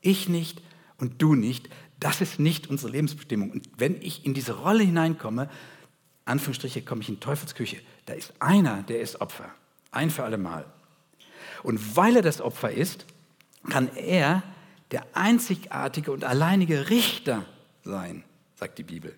Ich 0.00 0.28
nicht 0.28 0.60
und 0.98 1.22
du 1.22 1.36
nicht. 1.36 1.68
Das 2.00 2.20
ist 2.20 2.40
nicht 2.40 2.68
unsere 2.68 2.90
Lebensbestimmung. 2.90 3.52
Und 3.52 3.68
wenn 3.78 4.02
ich 4.02 4.26
in 4.26 4.34
diese 4.34 4.58
Rolle 4.58 4.82
hineinkomme, 4.82 5.48
Anführungsstriche, 6.24 6.82
komme 6.82 7.02
ich 7.02 7.08
in 7.08 7.20
Teufelsküche. 7.20 7.76
Da 8.06 8.14
ist 8.14 8.32
einer, 8.40 8.82
der 8.82 9.00
ist 9.00 9.20
Opfer. 9.20 9.50
Ein 9.92 10.10
für 10.10 10.24
alle 10.24 10.38
Mal. 10.38 10.64
Und 11.62 11.96
weil 11.96 12.16
er 12.16 12.22
das 12.22 12.40
Opfer 12.40 12.72
ist, 12.72 13.06
kann 13.70 13.88
er 13.96 14.42
der 14.94 15.04
einzigartige 15.12 16.12
und 16.12 16.22
alleinige 16.22 16.88
Richter 16.88 17.44
sein, 17.82 18.22
sagt 18.54 18.78
die 18.78 18.84
Bibel. 18.84 19.12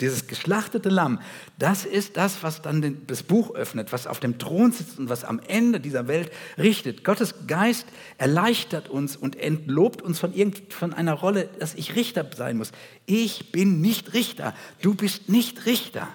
Dieses 0.00 0.28
geschlachtete 0.28 0.90
Lamm, 0.90 1.20
das 1.58 1.84
ist 1.84 2.16
das, 2.16 2.44
was 2.44 2.62
dann 2.62 3.04
das 3.08 3.24
Buch 3.24 3.52
öffnet, 3.56 3.90
was 3.90 4.06
auf 4.06 4.20
dem 4.20 4.38
Thron 4.38 4.70
sitzt 4.70 4.96
und 4.96 5.08
was 5.08 5.24
am 5.24 5.40
Ende 5.40 5.80
dieser 5.80 6.06
Welt 6.06 6.30
richtet. 6.56 7.02
Gottes 7.02 7.34
Geist 7.48 7.84
erleichtert 8.16 8.88
uns 8.88 9.16
und 9.16 9.34
entlobt 9.34 10.02
uns 10.02 10.20
von, 10.20 10.32
irgend, 10.32 10.72
von 10.72 10.94
einer 10.94 11.14
Rolle, 11.14 11.48
dass 11.58 11.74
ich 11.74 11.96
Richter 11.96 12.24
sein 12.36 12.56
muss. 12.56 12.70
Ich 13.04 13.50
bin 13.50 13.80
nicht 13.80 14.12
Richter, 14.12 14.54
du 14.82 14.94
bist 14.94 15.28
nicht 15.28 15.66
Richter. 15.66 16.06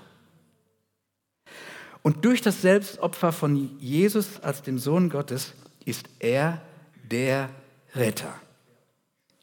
Und 2.04 2.24
durch 2.24 2.42
das 2.42 2.62
Selbstopfer 2.62 3.34
von 3.34 3.78
Jesus 3.82 4.40
als 4.40 4.62
dem 4.62 4.80
Sohn 4.80 5.10
Gottes 5.10 5.52
ist 5.84 6.06
er 6.20 6.62
der 7.12 7.50
Retter. 7.96 8.34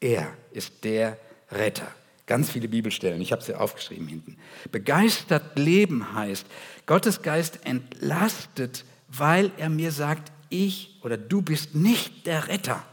Er 0.01 0.33
ist 0.51 0.83
der 0.83 1.17
Retter. 1.51 1.87
Ganz 2.25 2.49
viele 2.49 2.67
Bibelstellen, 2.67 3.21
ich 3.21 3.31
habe 3.31 3.43
sie 3.43 3.55
aufgeschrieben 3.55 4.07
hinten. 4.07 4.37
Begeistert 4.71 5.57
leben 5.57 6.13
heißt, 6.13 6.45
Gottes 6.85 7.21
Geist 7.21 7.65
entlastet, 7.65 8.85
weil 9.07 9.51
er 9.57 9.69
mir 9.69 9.91
sagt, 9.91 10.31
ich 10.49 10.99
oder 11.03 11.17
du 11.17 11.41
bist 11.41 11.75
nicht 11.75 12.25
der 12.25 12.47
Retter. 12.47 12.85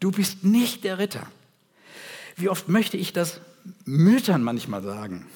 Du 0.00 0.10
bist 0.10 0.44
nicht 0.44 0.84
der 0.84 0.98
Retter. 0.98 1.26
Wie 2.36 2.48
oft 2.48 2.68
möchte 2.68 2.96
ich 2.96 3.12
das 3.12 3.40
Müttern 3.84 4.42
manchmal 4.42 4.82
sagen? 4.82 5.26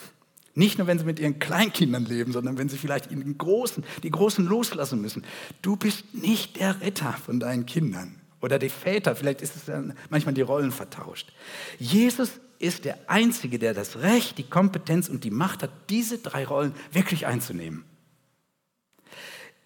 Nicht 0.55 0.79
nur, 0.79 0.87
wenn 0.87 0.99
sie 0.99 1.05
mit 1.05 1.19
ihren 1.19 1.39
Kleinkindern 1.39 2.05
leben, 2.05 2.33
sondern 2.33 2.59
wenn 2.59 2.69
sie 2.69 2.77
vielleicht 2.77 3.11
den 3.11 3.39
Großen, 3.39 3.85
die 4.03 4.11
Großen 4.11 4.45
loslassen 4.45 5.01
müssen. 5.01 5.25
Du 5.63 5.77
bist 5.77 6.13
nicht 6.13 6.59
der 6.59 6.81
Retter 6.81 7.13
von 7.13 7.41
deinen 7.41 7.67
Kindern. 7.67 8.20
Oder 8.41 8.59
die 8.59 8.69
Väter, 8.69 9.15
vielleicht 9.17 9.43
ist 9.43 9.57
es 9.57 9.67
dann 9.67 9.97
manchmal 10.09 10.35
die 10.35 10.41
Rollen 10.41 10.73
vertauscht. 10.73 11.33
Jesus 11.79 12.41
ist 12.59 12.85
der 12.85 12.99
Einzige, 13.11 13.59
der 13.59 13.75
das 13.75 13.97
Recht, 13.97 14.39
die 14.39 14.45
Kompetenz 14.45 15.09
und 15.09 15.25
die 15.25 15.31
Macht 15.31 15.63
hat, 15.63 15.71
diese 15.89 16.19
drei 16.19 16.45
Rollen 16.45 16.75
wirklich 16.93 17.27
einzunehmen. 17.27 17.85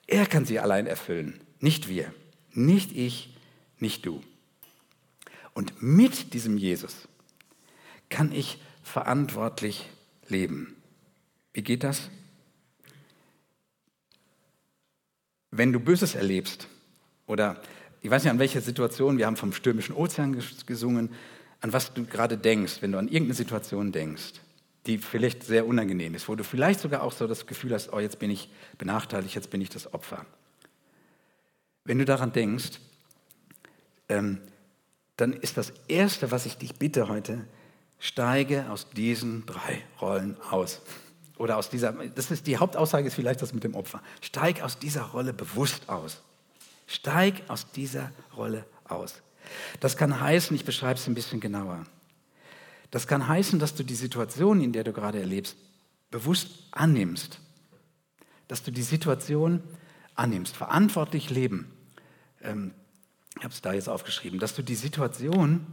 Er 0.07 0.27
kann 0.27 0.45
sie 0.45 0.61
allein 0.61 0.87
erfüllen, 0.87 1.41
nicht 1.61 1.89
wir, 1.89 2.13
nicht 2.53 2.93
ich, 2.93 3.37
nicht 3.79 4.05
du. 4.07 4.23
Und 5.55 5.83
mit 5.83 6.35
diesem 6.35 6.59
Jesus 6.59 7.09
kann 8.11 8.33
ich 8.33 8.61
verantwortlich 8.83 9.89
leben. 10.29 10.77
Wie 11.53 11.63
geht 11.63 11.85
das? 11.85 12.11
Wenn 15.51 15.73
du 15.73 15.81
Böses 15.81 16.15
erlebst 16.15 16.69
oder 17.27 17.63
ich 18.05 18.11
weiß 18.11 18.23
nicht 18.23 18.31
an 18.31 18.39
welche 18.39 18.61
Situation, 18.61 19.17
wir 19.17 19.25
haben 19.25 19.39
vom 19.39 19.55
stürmischen 19.55 19.97
Ozean 19.97 20.39
gesungen, 20.67 21.09
an 21.63 21.73
was 21.73 21.95
du 21.95 22.05
gerade 22.05 22.37
denkst, 22.37 22.83
wenn 22.83 22.93
du 22.93 22.99
an 22.99 23.09
irgendeine 23.09 23.33
Situation 23.33 23.93
denkst, 23.93 24.35
die 24.85 24.99
vielleicht 24.99 25.43
sehr 25.43 25.67
unangenehm 25.67 26.15
ist, 26.15 26.29
wo 26.29 26.35
du 26.35 26.45
vielleicht 26.45 26.81
sogar 26.81 27.03
auch 27.03 27.13
so 27.13 27.27
das 27.27 27.47
Gefühl 27.47 27.73
hast, 27.73 27.95
oh, 27.95 28.01
jetzt 28.01 28.19
bin 28.19 28.29
ich 28.31 28.51
benachteiligt, 28.77 29.35
jetzt 29.35 29.49
bin 29.49 29.63
ich 29.63 29.71
das 29.71 29.95
Opfer. 29.95 30.27
Wenn 31.85 31.99
du 31.99 32.05
daran 32.05 32.31
denkst, 32.31 32.73
ähm, 34.11 34.39
dann 35.17 35.33
ist 35.33 35.57
das 35.57 35.73
Erste, 35.89 36.31
was 36.31 36.45
ich 36.45 36.59
dich 36.59 36.75
bitte 36.75 37.09
heute, 37.09 37.47
steige 37.99 38.69
aus 38.69 38.91
diesen 38.91 39.47
drei 39.47 39.83
Rollen 40.03 40.37
aus. 40.51 40.83
Oder 41.39 41.57
aus 41.57 41.71
dieser, 41.71 41.93
das 41.93 42.31
ist 42.31 42.47
die 42.47 42.59
Hauptaussage 42.59 43.07
ist 43.07 43.15
vielleicht 43.15 43.41
das 43.41 43.55
mit 43.55 43.65
dem 43.65 43.75
Opfer. 43.75 44.03
Steig 44.21 44.61
aus 44.61 44.79
dieser 44.79 45.05
Rolle 45.05 45.33
bewusst 45.33 45.89
aus. 45.89 46.21
Steig 46.87 47.43
aus 47.49 47.71
dieser 47.73 48.11
Rolle 48.37 48.67
aus. 48.85 49.23
Das 49.81 49.97
kann 49.97 50.21
heißen, 50.21 50.55
ich 50.55 50.65
beschreibe 50.65 50.99
es 50.99 51.07
ein 51.07 51.15
bisschen 51.15 51.41
genauer. 51.41 51.85
Das 52.91 53.07
kann 53.07 53.27
heißen, 53.27 53.59
dass 53.59 53.75
du 53.75 53.83
die 53.83 53.95
Situation, 53.95 54.61
in 54.61 54.73
der 54.73 54.85
du 54.85 54.93
gerade 54.93 55.19
erlebst, 55.19 55.57
bewusst 56.11 56.49
annimmst. 56.71 57.41
Dass 58.49 58.63
du 58.63 58.71
die 58.71 58.83
Situation 58.83 59.63
annimmst. 60.15 60.57
Verantwortlich 60.57 61.31
leben. 61.31 61.73
Ähm, 62.41 62.73
ich 63.37 63.43
habe 63.43 63.53
es 63.53 63.63
da 63.63 63.73
jetzt 63.73 63.89
aufgeschrieben. 63.89 64.39
Dass 64.39 64.55
du 64.55 64.63
die 64.63 64.77
Situation 64.77 65.67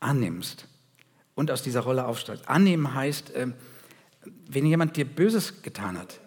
annimmst 0.00 0.66
und 1.34 1.50
aus 1.50 1.62
dieser 1.62 1.80
Rolle 1.80 2.06
aufsteigst. 2.06 2.48
Annehmen 2.48 2.92
heißt, 2.92 3.30
äh, 3.30 3.52
wenn 4.48 4.66
jemand 4.66 4.96
dir 4.96 5.04
Böses 5.04 5.62
getan 5.62 5.96
hat, 5.98 6.20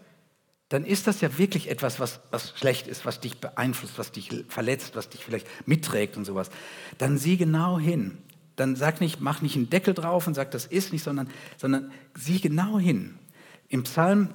dann 0.70 0.86
ist 0.86 1.08
das 1.08 1.20
ja 1.22 1.38
wirklich 1.38 1.70
etwas, 1.70 2.00
was, 2.00 2.20
was 2.30 2.54
schlecht 2.56 2.88
ist, 2.88 3.06
was 3.06 3.20
dich 3.20 3.40
beeinflusst, 3.40 3.98
was 3.98 4.12
dich 4.12 4.30
verletzt, 4.48 4.96
was 4.96 5.10
dich 5.10 5.26
vielleicht 5.26 5.48
mitträgt 5.68 6.16
und 6.16 6.26
sowas. 6.26 6.52
Dann 7.00 7.18
sieh 7.18 7.38
genau 7.38 7.80
hin. 7.80 8.20
Dann 8.56 8.76
sag 8.76 9.02
nicht, 9.02 9.20
mach 9.20 9.42
nicht 9.42 9.56
einen 9.56 9.70
Deckel 9.70 9.96
drauf 9.96 10.28
und 10.28 10.36
sag, 10.36 10.52
das 10.52 10.66
ist 10.66 10.94
nicht, 10.94 11.04
sondern, 11.04 11.30
sondern 11.58 11.92
sieh 12.14 12.40
genau 12.40 12.78
hin. 12.78 13.18
Im 13.68 13.84
Psalm, 13.84 14.30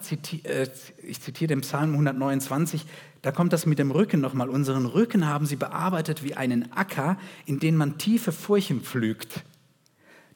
äh, 0.44 0.66
ich 1.03 1.20
zitiere 1.20 1.49
den 1.49 1.61
Psalm 1.61 1.92
129, 1.92 2.85
da 3.23 3.33
kommt 3.33 3.53
das 3.53 3.64
mit 3.64 3.79
dem 3.79 3.90
Rücken 3.90 4.20
nochmal. 4.20 4.49
Unseren 4.49 4.87
Rücken 4.87 5.27
haben 5.27 5.47
sie 5.47 5.57
bearbeitet 5.57 6.25
wie 6.25 6.35
einen 6.35 6.73
Acker, 6.73 7.16
in 7.47 7.61
den 7.61 7.77
man 7.77 7.97
tiefe 7.97 8.33
Furchen 8.33 8.81
pflügt. 8.81 9.44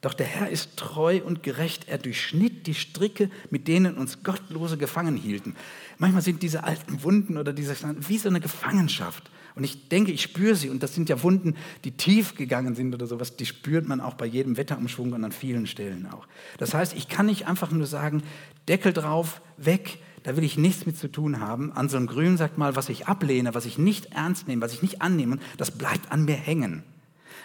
Doch 0.01 0.15
der 0.15 0.27
Herr 0.27 0.49
ist 0.49 0.77
treu 0.77 1.21
und 1.25 1.43
gerecht. 1.43 1.89
Er 1.89 1.99
durchschnitt 1.99 2.67
die 2.69 2.75
Stricke, 2.75 3.31
mit 3.51 3.67
denen 3.67 3.97
uns 3.97 4.23
Gottlose 4.23 4.79
gefangen 4.79 5.17
hielten. 5.17 5.57
Manchmal 5.99 6.23
sind 6.23 6.43
diese 6.43 6.63
alten 6.63 7.03
Wunden 7.03 7.37
oder 7.37 7.53
diese 7.53 7.75
wie 8.07 8.19
so 8.19 8.29
eine 8.29 8.41
Gefangenschaft. 8.41 9.29
Und 9.57 9.65
ich 9.65 9.89
denke, 9.89 10.13
ich 10.13 10.23
spüre 10.23 10.55
sie. 10.55 10.71
Und 10.71 10.85
das 10.85 10.95
sind 10.95 11.09
ja 11.09 11.21
Wunden, 11.25 11.57
die 11.83 11.91
tief 11.91 12.37
gegangen 12.37 12.77
sind 12.77 12.95
oder 12.95 13.09
sowas. 13.09 13.35
Die 13.35 13.47
spürt 13.47 13.89
man 13.89 14.01
auch 14.01 14.15
bei 14.15 14.25
jedem 14.25 14.57
Wetterumschwung 14.57 15.13
und 15.13 15.25
an 15.25 15.33
vielen 15.33 15.67
Stellen 15.67 16.07
auch. 16.07 16.29
Das 16.59 16.75
heißt, 16.75 16.95
ich 16.97 17.09
kann 17.09 17.27
nicht 17.27 17.49
einfach 17.49 17.73
nur 17.73 17.87
sagen, 17.87 18.23
Deckel 18.69 18.93
drauf, 18.93 19.41
weg. 19.57 19.99
Da 20.23 20.37
will 20.37 20.45
ich 20.45 20.59
nichts 20.59 20.87
mit 20.87 20.97
zu 20.97 21.09
tun 21.09 21.41
haben. 21.41 21.73
An 21.73 21.89
so 21.89 21.97
einem 21.97 22.07
Grün 22.07 22.37
sagt 22.37 22.57
mal, 22.57 22.77
was 22.77 22.89
ich 22.89 23.09
ablehne, 23.09 23.53
was 23.55 23.67
ich 23.67 23.79
nicht 23.79 24.13
ernst 24.13 24.47
nehme, 24.47 24.63
was 24.63 24.75
ich 24.75 24.83
nicht 24.83 25.03
annehme, 25.03 25.39
das 25.57 25.73
bleibt 25.73 26.13
an 26.13 26.25
mir 26.25 26.37
hängen. 26.37 26.85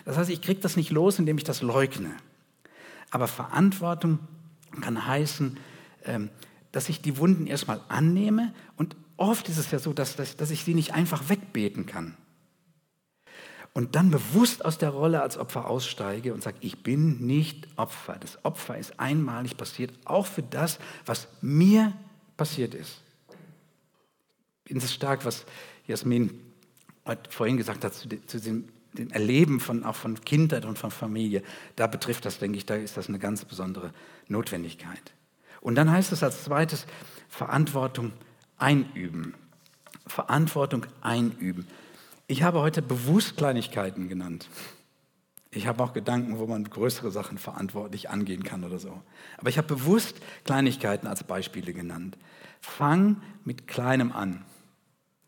Das 0.05 0.17
heißt, 0.17 0.29
ich 0.29 0.41
kriege 0.41 0.61
das 0.61 0.75
nicht 0.75 0.91
los, 0.91 1.17
indem 1.17 1.39
ich 1.39 1.43
das 1.43 1.63
leugne. 1.63 2.11
Aber 3.13 3.27
Verantwortung 3.27 4.17
kann 4.81 5.05
heißen, 5.05 5.59
ähm, 6.05 6.31
dass 6.71 6.89
ich 6.89 6.99
die 6.99 7.19
Wunden 7.19 7.45
erstmal 7.45 7.79
annehme 7.87 8.55
und 8.75 8.95
oft 9.17 9.47
ist 9.49 9.59
es 9.59 9.69
ja 9.69 9.77
so, 9.77 9.93
dass, 9.93 10.15
dass, 10.15 10.35
dass 10.35 10.49
ich 10.49 10.63
sie 10.63 10.73
nicht 10.73 10.95
einfach 10.95 11.29
wegbeten 11.29 11.85
kann. 11.85 12.17
Und 13.71 13.93
dann 13.93 14.09
bewusst 14.09 14.65
aus 14.65 14.79
der 14.79 14.89
Rolle 14.89 15.21
als 15.21 15.37
Opfer 15.37 15.67
aussteige 15.67 16.33
und 16.33 16.41
sage, 16.41 16.57
ich 16.61 16.81
bin 16.81 17.23
nicht 17.27 17.67
Opfer. 17.75 18.17
Das 18.19 18.43
Opfer 18.43 18.79
ist 18.79 18.99
einmalig 18.99 19.57
passiert, 19.57 19.93
auch 20.05 20.25
für 20.25 20.41
das, 20.41 20.79
was 21.05 21.27
mir 21.39 21.93
passiert 22.35 22.73
ist. 22.73 23.03
Ich 24.63 24.69
finde 24.69 24.85
es 24.85 24.91
stark, 24.93 25.23
was 25.23 25.45
Jasmin 25.85 26.39
vorhin 27.29 27.57
gesagt 27.57 27.83
hat 27.83 27.93
zu 27.93 28.39
dem 28.39 28.72
dem 28.93 29.09
Erleben 29.11 29.59
von, 29.59 29.83
auch 29.83 29.95
von 29.95 30.21
Kindheit 30.21 30.65
und 30.65 30.77
von 30.77 30.91
Familie, 30.91 31.43
da 31.75 31.87
betrifft 31.87 32.25
das, 32.25 32.39
denke 32.39 32.57
ich, 32.57 32.65
da 32.65 32.75
ist 32.75 32.97
das 32.97 33.09
eine 33.09 33.19
ganz 33.19 33.45
besondere 33.45 33.91
Notwendigkeit. 34.27 35.13
Und 35.61 35.75
dann 35.75 35.91
heißt 35.91 36.11
es 36.11 36.23
als 36.23 36.43
zweites 36.43 36.85
Verantwortung 37.29 38.11
einüben. 38.57 39.33
Verantwortung 40.05 40.85
einüben. 41.01 41.67
Ich 42.27 42.43
habe 42.43 42.59
heute 42.59 42.81
bewusst 42.81 43.37
Kleinigkeiten 43.37 44.09
genannt. 44.09 44.49
Ich 45.51 45.67
habe 45.67 45.83
auch 45.83 45.93
Gedanken, 45.93 46.39
wo 46.39 46.47
man 46.47 46.63
größere 46.63 47.11
Sachen 47.11 47.37
verantwortlich 47.37 48.09
angehen 48.09 48.43
kann 48.43 48.63
oder 48.63 48.79
so. 48.79 49.01
Aber 49.37 49.49
ich 49.49 49.57
habe 49.57 49.67
bewusst 49.67 50.17
Kleinigkeiten 50.45 51.07
als 51.07 51.23
Beispiele 51.23 51.73
genannt. 51.73 52.17
Fang 52.59 53.21
mit 53.45 53.67
Kleinem 53.67 54.11
an. 54.11 54.43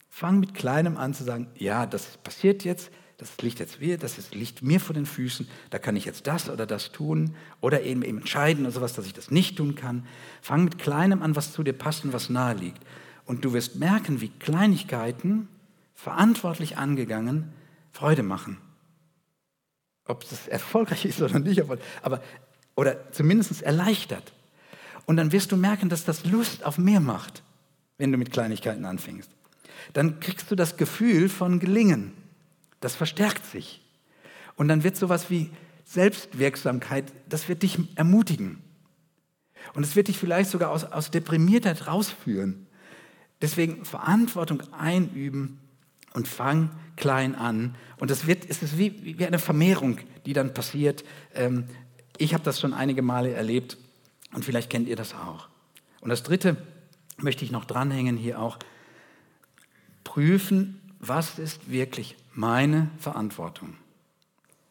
Fang 0.10 0.40
mit 0.40 0.54
Kleinem 0.54 0.98
an 0.98 1.14
zu 1.14 1.24
sagen, 1.24 1.48
ja, 1.56 1.86
das 1.86 2.18
passiert 2.18 2.64
jetzt, 2.64 2.92
das 3.18 3.38
liegt 3.42 3.60
jetzt 3.60 3.80
mir, 3.80 3.98
das 3.98 4.32
liegt 4.32 4.62
mir 4.62 4.80
vor 4.80 4.94
den 4.94 5.06
Füßen, 5.06 5.48
da 5.70 5.80
kann 5.80 5.96
ich 5.96 6.06
jetzt 6.06 6.28
das 6.28 6.50
oder 6.50 6.66
das 6.66 6.92
tun 6.92 7.36
oder 7.62 7.82
eben, 7.84 8.04
eben 8.04 8.20
entscheiden 8.20 8.66
oder 8.66 8.74
sowas, 8.74 8.94
dass 8.94 9.06
ich 9.06 9.14
das 9.14 9.32
nicht 9.32 9.58
tun 9.58 9.76
kann. 9.76 10.06
Fang 10.42 10.66
mit 10.66 10.78
Kleinem 10.78 11.22
an, 11.22 11.36
was 11.36 11.54
zu 11.54 11.64
dir 11.64 11.74
passt 11.74 12.04
und 12.04 12.12
was 12.12 12.30
nahe 12.30 12.56
liegt. 12.56 12.82
Und 13.26 13.46
du 13.46 13.54
wirst 13.54 13.78
merken, 13.78 14.20
wie 14.20 14.30
Kleinigkeiten, 14.30 15.48
verantwortlich 15.94 16.78
angegangen, 16.78 17.54
Freude 17.92 18.24
machen. 18.24 18.58
Ob 20.06 20.30
das 20.30 20.48
erfolgreich 20.48 21.06
ist 21.06 21.22
oder 21.22 21.40
nicht, 21.40 21.64
aber, 22.04 22.22
oder 22.76 23.12
zumindest 23.12 23.62
erleichtert. 23.62 24.34
Und 25.06 25.18
dann 25.18 25.32
wirst 25.32 25.52
du 25.52 25.58
merken, 25.58 25.88
dass 25.88 26.04
das 26.04 26.26
Lust 26.26 26.66
auf 26.66 26.78
mehr 26.78 27.00
macht, 27.00 27.44
wenn 27.98 28.12
du 28.12 28.18
mit 28.18 28.32
Kleinigkeiten 28.32 28.86
anfängst. 28.86 29.30
Dann 29.94 30.20
kriegst 30.20 30.52
du 30.52 30.56
das 30.56 30.78
Gefühl 30.78 31.30
von 31.30 31.60
Gelingen. 31.60 32.25
Das 32.80 32.96
verstärkt 32.96 33.46
sich. 33.46 33.82
Und 34.56 34.68
dann 34.68 34.84
wird 34.84 34.96
sowas 34.96 35.30
wie 35.30 35.52
Selbstwirksamkeit, 35.86 37.12
das 37.30 37.48
wird 37.48 37.64
dich 37.64 37.78
ermutigen. 37.96 38.62
Und 39.74 39.84
es 39.84 39.96
wird 39.96 40.08
dich 40.08 40.18
vielleicht 40.18 40.50
sogar 40.50 40.72
aus, 40.72 40.84
aus 40.84 41.12
Deprimiertheit 41.12 41.88
rausführen. 41.88 42.68
Deswegen 43.42 43.86
Verantwortung 43.86 44.62
einüben 44.74 45.60
und 46.14 46.28
fang 46.28 46.72
klein 46.96 47.36
an. 47.36 47.76
Und 47.98 48.10
das 48.10 48.28
wird, 48.28 48.50
es 48.50 48.64
ist 48.64 48.78
wie, 48.78 49.18
wie 49.20 49.26
eine 49.26 49.40
Vermehrung, 49.40 50.00
die 50.26 50.34
dann 50.34 50.54
passiert. 50.54 51.04
Ähm, 51.34 51.66
ich 52.18 52.34
habe 52.34 52.44
das 52.44 52.60
schon 52.60 52.74
einige 52.74 53.02
Male 53.02 53.34
erlebt 53.34 53.78
und 54.34 54.46
vielleicht 54.46 54.70
kennt 54.70 54.88
ihr 54.88 54.96
das 54.96 55.14
auch. 55.14 55.50
Und 56.02 56.10
das 56.10 56.24
Dritte 56.24 56.58
möchte 57.18 57.44
ich 57.44 57.52
noch 57.52 57.66
dranhängen 57.66 58.18
hier 58.18 58.40
auch. 58.40 58.58
Prüfen, 60.04 60.80
was 61.08 61.40
ist 61.40 61.70
wirklich 61.70 62.16
meine 62.34 62.90
Verantwortung. 63.00 63.76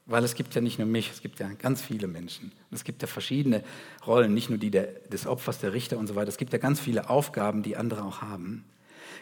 Weil 0.06 0.22
es 0.22 0.34
gibt 0.34 0.54
ja 0.54 0.60
nicht 0.60 0.78
nur 0.78 0.86
mich, 0.86 1.10
es 1.10 1.22
gibt 1.22 1.40
ja 1.40 1.48
ganz 1.54 1.80
viele 1.80 2.06
Menschen. 2.06 2.52
Es 2.70 2.84
gibt 2.84 3.00
ja 3.00 3.08
verschiedene 3.08 3.64
Rollen, 4.06 4.34
nicht 4.34 4.50
nur 4.50 4.58
die 4.58 4.70
der, 4.70 4.86
des 5.10 5.26
Opfers, 5.26 5.60
der 5.60 5.72
Richter 5.72 5.98
und 5.98 6.06
so 6.06 6.14
weiter. 6.14 6.28
Es 6.28 6.36
gibt 6.36 6.52
ja 6.52 6.58
ganz 6.58 6.78
viele 6.78 7.08
Aufgaben, 7.08 7.62
die 7.62 7.76
andere 7.76 8.04
auch 8.04 8.20
haben. 8.20 8.64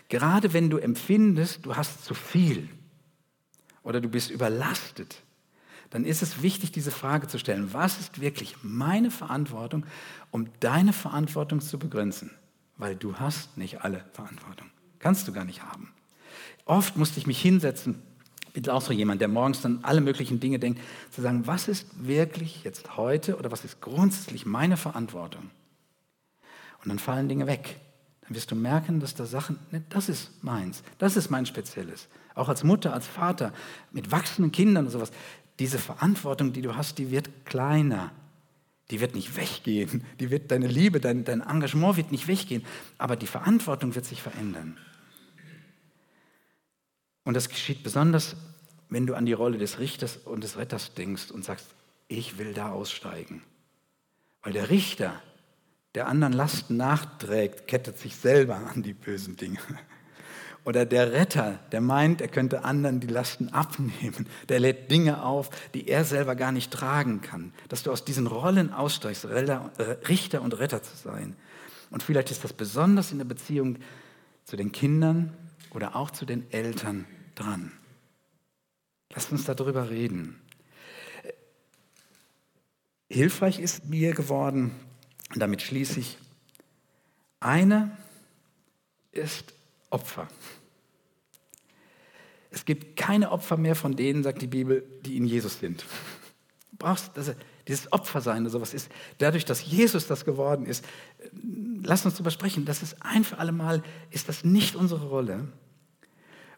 Gerade 0.08 0.52
wenn 0.52 0.70
du 0.70 0.78
empfindest, 0.78 1.64
du 1.64 1.76
hast 1.76 2.04
zu 2.04 2.14
viel 2.14 2.68
oder 3.84 4.00
du 4.00 4.08
bist 4.08 4.30
überlastet, 4.30 5.22
dann 5.90 6.04
ist 6.04 6.22
es 6.22 6.42
wichtig, 6.42 6.72
diese 6.72 6.90
Frage 6.90 7.28
zu 7.28 7.38
stellen, 7.38 7.72
was 7.72 8.00
ist 8.00 8.20
wirklich 8.20 8.56
meine 8.62 9.10
Verantwortung, 9.10 9.86
um 10.30 10.48
deine 10.58 10.92
Verantwortung 10.92 11.60
zu 11.60 11.78
begrenzen? 11.78 12.30
Weil 12.76 12.96
du 12.96 13.16
hast 13.16 13.56
nicht 13.56 13.82
alle 13.82 14.04
Verantwortung. 14.12 14.68
Kannst 14.98 15.28
du 15.28 15.32
gar 15.32 15.44
nicht 15.44 15.62
haben. 15.62 15.92
Oft 16.64 16.96
musste 16.96 17.18
ich 17.18 17.26
mich 17.26 17.40
hinsetzen 17.40 18.02
bin 18.52 18.68
auch 18.68 18.82
so 18.82 18.92
jemand, 18.92 19.20
der 19.20 19.28
morgens 19.28 19.62
dann 19.62 19.80
alle 19.82 20.00
möglichen 20.00 20.40
Dinge 20.40 20.58
denkt, 20.58 20.80
zu 21.10 21.22
sagen, 21.22 21.46
was 21.46 21.68
ist 21.68 21.86
wirklich 22.06 22.64
jetzt 22.64 22.96
heute 22.96 23.36
oder 23.36 23.50
was 23.50 23.64
ist 23.64 23.80
grundsätzlich 23.80 24.46
meine 24.46 24.76
Verantwortung? 24.76 25.50
Und 26.82 26.88
dann 26.88 26.98
fallen 26.98 27.28
Dinge 27.28 27.46
weg. 27.46 27.80
Dann 28.22 28.36
wirst 28.36 28.50
du 28.50 28.54
merken, 28.54 29.00
dass 29.00 29.14
da 29.14 29.24
Sachen, 29.24 29.58
ne, 29.70 29.82
das 29.88 30.08
ist 30.08 30.42
meins, 30.42 30.82
das 30.98 31.16
ist 31.16 31.30
mein 31.30 31.46
Spezielles. 31.46 32.08
Auch 32.34 32.48
als 32.48 32.64
Mutter, 32.64 32.92
als 32.92 33.06
Vater, 33.06 33.52
mit 33.90 34.10
wachsenden 34.10 34.52
Kindern 34.52 34.86
und 34.86 34.90
sowas. 34.90 35.12
Diese 35.58 35.78
Verantwortung, 35.78 36.52
die 36.52 36.62
du 36.62 36.76
hast, 36.76 36.98
die 36.98 37.10
wird 37.10 37.44
kleiner. 37.44 38.10
Die 38.90 39.00
wird 39.00 39.14
nicht 39.14 39.36
weggehen. 39.36 40.04
Die 40.18 40.30
wird, 40.30 40.50
deine 40.50 40.66
Liebe, 40.66 41.00
dein, 41.00 41.24
dein 41.24 41.40
Engagement 41.40 41.96
wird 41.96 42.10
nicht 42.10 42.26
weggehen. 42.26 42.64
Aber 42.98 43.16
die 43.16 43.26
Verantwortung 43.26 43.94
wird 43.94 44.04
sich 44.04 44.22
verändern. 44.22 44.76
Und 47.24 47.34
das 47.34 47.48
geschieht 47.48 47.82
besonders, 47.82 48.36
wenn 48.88 49.06
du 49.06 49.14
an 49.14 49.26
die 49.26 49.32
Rolle 49.32 49.58
des 49.58 49.78
Richters 49.78 50.16
und 50.16 50.44
des 50.44 50.56
Retters 50.56 50.94
denkst 50.94 51.30
und 51.30 51.44
sagst, 51.44 51.66
ich 52.08 52.38
will 52.38 52.52
da 52.52 52.72
aussteigen. 52.72 53.42
Weil 54.42 54.52
der 54.52 54.70
Richter, 54.70 55.22
der 55.94 56.08
anderen 56.08 56.32
Lasten 56.32 56.76
nachträgt, 56.76 57.68
kettet 57.68 57.98
sich 57.98 58.16
selber 58.16 58.56
an 58.56 58.82
die 58.82 58.92
bösen 58.92 59.36
Dinge. 59.36 59.58
Oder 60.64 60.84
der 60.86 61.12
Retter, 61.12 61.58
der 61.72 61.80
meint, 61.80 62.20
er 62.20 62.28
könnte 62.28 62.64
anderen 62.64 63.00
die 63.00 63.08
Lasten 63.08 63.48
abnehmen, 63.48 64.28
der 64.48 64.60
lädt 64.60 64.90
Dinge 64.90 65.24
auf, 65.24 65.50
die 65.74 65.88
er 65.88 66.04
selber 66.04 66.36
gar 66.36 66.52
nicht 66.52 66.70
tragen 66.70 67.20
kann. 67.20 67.52
Dass 67.68 67.82
du 67.82 67.90
aus 67.90 68.04
diesen 68.04 68.26
Rollen 68.28 68.72
aussteigst, 68.72 69.26
Richter 69.26 70.42
und 70.42 70.58
Retter 70.58 70.82
zu 70.82 70.96
sein. 70.96 71.36
Und 71.90 72.02
vielleicht 72.02 72.30
ist 72.30 72.44
das 72.44 72.52
besonders 72.52 73.10
in 73.10 73.18
der 73.18 73.24
Beziehung 73.24 73.78
zu 74.44 74.56
den 74.56 74.70
Kindern 74.70 75.36
oder 75.74 75.96
auch 75.96 76.10
zu 76.10 76.26
den 76.26 76.50
Eltern 76.52 77.06
dran. 77.34 77.72
Lasst 79.14 79.32
uns 79.32 79.44
darüber 79.44 79.90
reden. 79.90 80.40
Hilfreich 83.10 83.58
ist 83.58 83.86
mir 83.86 84.14
geworden, 84.14 84.74
und 85.32 85.40
damit 85.40 85.62
schließe 85.62 86.00
ich, 86.00 86.18
eine 87.40 87.96
ist 89.10 89.52
Opfer. 89.90 90.28
Es 92.50 92.64
gibt 92.64 92.96
keine 92.96 93.30
Opfer 93.30 93.56
mehr 93.56 93.74
von 93.74 93.96
denen, 93.96 94.22
sagt 94.22 94.40
die 94.42 94.46
Bibel, 94.46 94.84
die 95.04 95.16
in 95.16 95.26
Jesus 95.26 95.58
sind. 95.58 95.84
Du 96.70 96.76
brauchst 96.78 97.10
das, 97.14 97.34
dieses 97.68 97.92
Opfersein 97.92 98.42
oder 98.42 98.50
sowas 98.50 98.74
ist, 98.74 98.90
dadurch, 99.18 99.44
dass 99.44 99.64
Jesus 99.64 100.06
das 100.06 100.24
geworden 100.24 100.66
ist, 100.66 100.84
lass 101.82 102.04
uns 102.04 102.14
darüber 102.14 102.30
sprechen, 102.30 102.64
das 102.64 102.82
ist 102.82 102.96
ein 103.00 103.24
für 103.24 103.38
alle 103.38 103.52
Mal, 103.52 103.82
ist 104.10 104.28
das 104.28 104.44
nicht 104.44 104.74
unsere 104.74 105.06
Rolle. 105.08 105.48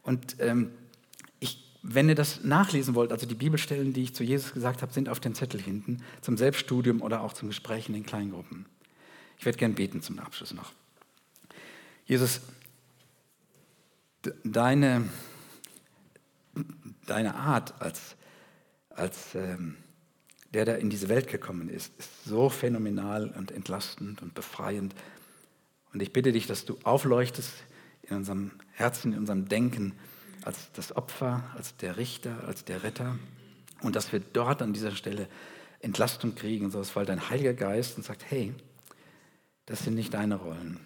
Und 0.05 0.37
ähm, 0.39 0.71
ich, 1.41 1.79
wenn 1.83 2.09
ihr 2.09 2.15
das 2.15 2.45
nachlesen 2.45 2.95
wollt, 2.95 3.11
also 3.11 3.27
die 3.27 3.35
Bibelstellen, 3.35 3.93
die 3.93 4.03
ich 4.03 4.15
zu 4.15 4.23
Jesus 4.23 4.53
gesagt 4.53 4.83
habe, 4.83 4.93
sind 4.93 5.09
auf 5.09 5.19
dem 5.19 5.35
Zettel 5.35 5.61
hinten 5.61 6.03
zum 6.21 6.37
Selbststudium 6.37 7.03
oder 7.03 7.23
auch 7.23 7.33
zum 7.33 7.49
Gespräch 7.49 7.89
in 7.89 7.95
den 7.95 8.07
Kleingruppen. 8.07 8.67
Ich 9.39 9.45
werde 9.45 9.59
gern 9.59 9.75
beten 9.75 10.01
zum 10.03 10.19
Abschluss 10.19 10.55
noch. 10.55 10.73
Jesus, 12.07 12.43
deine, 14.45 15.09
deine 17.07 17.35
Art 17.35 17.81
als, 17.81 18.17
als 18.91 19.35
ähm, 19.35 19.77
der, 20.53 20.65
der 20.65 20.79
in 20.79 20.91
diese 20.91 21.09
Welt 21.09 21.29
gekommen 21.29 21.69
ist, 21.69 21.93
ist 21.99 22.25
so 22.25 22.49
phänomenal 22.49 23.31
und 23.31 23.51
entlastend 23.51 24.23
und 24.23 24.35
befreiend. 24.35 24.95
Und 25.93 26.01
ich 26.01 26.13
bitte 26.13 26.33
dich, 26.33 26.47
dass 26.47 26.65
du 26.65 26.79
aufleuchtest 26.85 27.53
in 28.03 28.17
unserem 28.17 28.53
Herzen, 28.75 29.13
in 29.13 29.21
unserem 29.21 29.49
Denken 29.49 29.93
als 30.45 30.71
das 30.73 30.95
Opfer, 30.95 31.43
als 31.57 31.77
der 31.77 31.97
Richter, 31.97 32.45
als 32.47 32.65
der 32.65 32.83
Retter 32.83 33.19
und 33.81 33.97
dass 33.97 34.13
wir 34.13 34.21
dort 34.21 34.63
an 34.63 34.73
dieser 34.73 34.93
Stelle 34.93 35.29
Entlastung 35.81 36.35
kriegen 36.35 36.67
und 36.67 36.71
sowas, 36.71 36.95
weil 36.97 37.07
dein 37.07 37.29
Heiliger 37.31 37.55
Geist 37.55 37.97
und 37.97 38.05
sagt, 38.05 38.25
hey, 38.29 38.53
das 39.67 39.85
sind 39.85 39.95
nicht 39.95 40.15
deine 40.15 40.37
Rollen. 40.37 40.79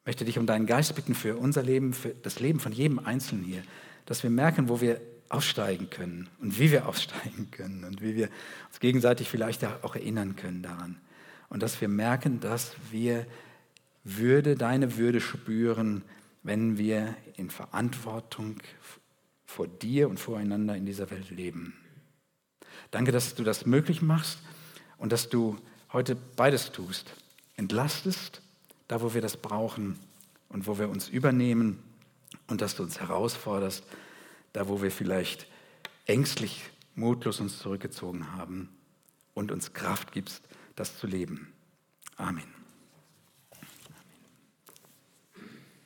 Ich 0.00 0.06
möchte 0.06 0.24
dich 0.24 0.38
um 0.38 0.46
deinen 0.46 0.66
Geist 0.66 0.94
bitten 0.94 1.14
für 1.14 1.36
unser 1.36 1.62
Leben, 1.62 1.92
für 1.92 2.10
das 2.10 2.40
Leben 2.40 2.60
von 2.60 2.72
jedem 2.72 2.98
Einzelnen 2.98 3.44
hier, 3.44 3.62
dass 4.06 4.22
wir 4.22 4.30
merken, 4.30 4.68
wo 4.68 4.80
wir 4.80 5.00
aussteigen 5.28 5.88
können 5.90 6.28
und 6.40 6.58
wie 6.58 6.70
wir 6.70 6.88
aussteigen 6.88 7.50
können 7.50 7.84
und 7.84 8.02
wie 8.02 8.16
wir 8.16 8.28
uns 8.68 8.80
gegenseitig 8.80 9.28
vielleicht 9.28 9.64
auch 9.64 9.94
erinnern 9.94 10.36
können 10.36 10.62
daran. 10.62 10.96
Und 11.48 11.62
dass 11.62 11.80
wir 11.80 11.88
merken, 11.88 12.40
dass 12.40 12.74
wir 12.90 13.26
Würde, 14.02 14.54
deine 14.56 14.96
Würde 14.96 15.20
spüren, 15.20 16.02
wenn 16.44 16.78
wir 16.78 17.16
in 17.36 17.50
Verantwortung 17.50 18.60
vor 19.44 19.66
dir 19.66 20.08
und 20.08 20.20
voreinander 20.20 20.76
in 20.76 20.86
dieser 20.86 21.10
Welt 21.10 21.30
leben. 21.30 21.74
Danke, 22.90 23.10
dass 23.10 23.34
du 23.34 23.42
das 23.42 23.66
möglich 23.66 24.02
machst 24.02 24.38
und 24.98 25.10
dass 25.10 25.28
du 25.28 25.58
heute 25.92 26.14
beides 26.14 26.70
tust. 26.70 27.14
Entlastest, 27.56 28.42
da 28.88 29.00
wo 29.00 29.14
wir 29.14 29.20
das 29.22 29.36
brauchen 29.36 29.98
und 30.48 30.66
wo 30.66 30.78
wir 30.78 30.88
uns 30.88 31.08
übernehmen 31.08 31.82
und 32.46 32.60
dass 32.60 32.76
du 32.76 32.82
uns 32.82 33.00
herausforderst, 33.00 33.84
da 34.52 34.68
wo 34.68 34.82
wir 34.82 34.90
vielleicht 34.90 35.46
ängstlich, 36.06 36.62
mutlos 36.94 37.40
uns 37.40 37.58
zurückgezogen 37.58 38.32
haben 38.32 38.68
und 39.32 39.50
uns 39.50 39.72
Kraft 39.72 40.12
gibst, 40.12 40.42
das 40.76 40.98
zu 40.98 41.06
leben. 41.06 41.52
Amen. 42.16 42.53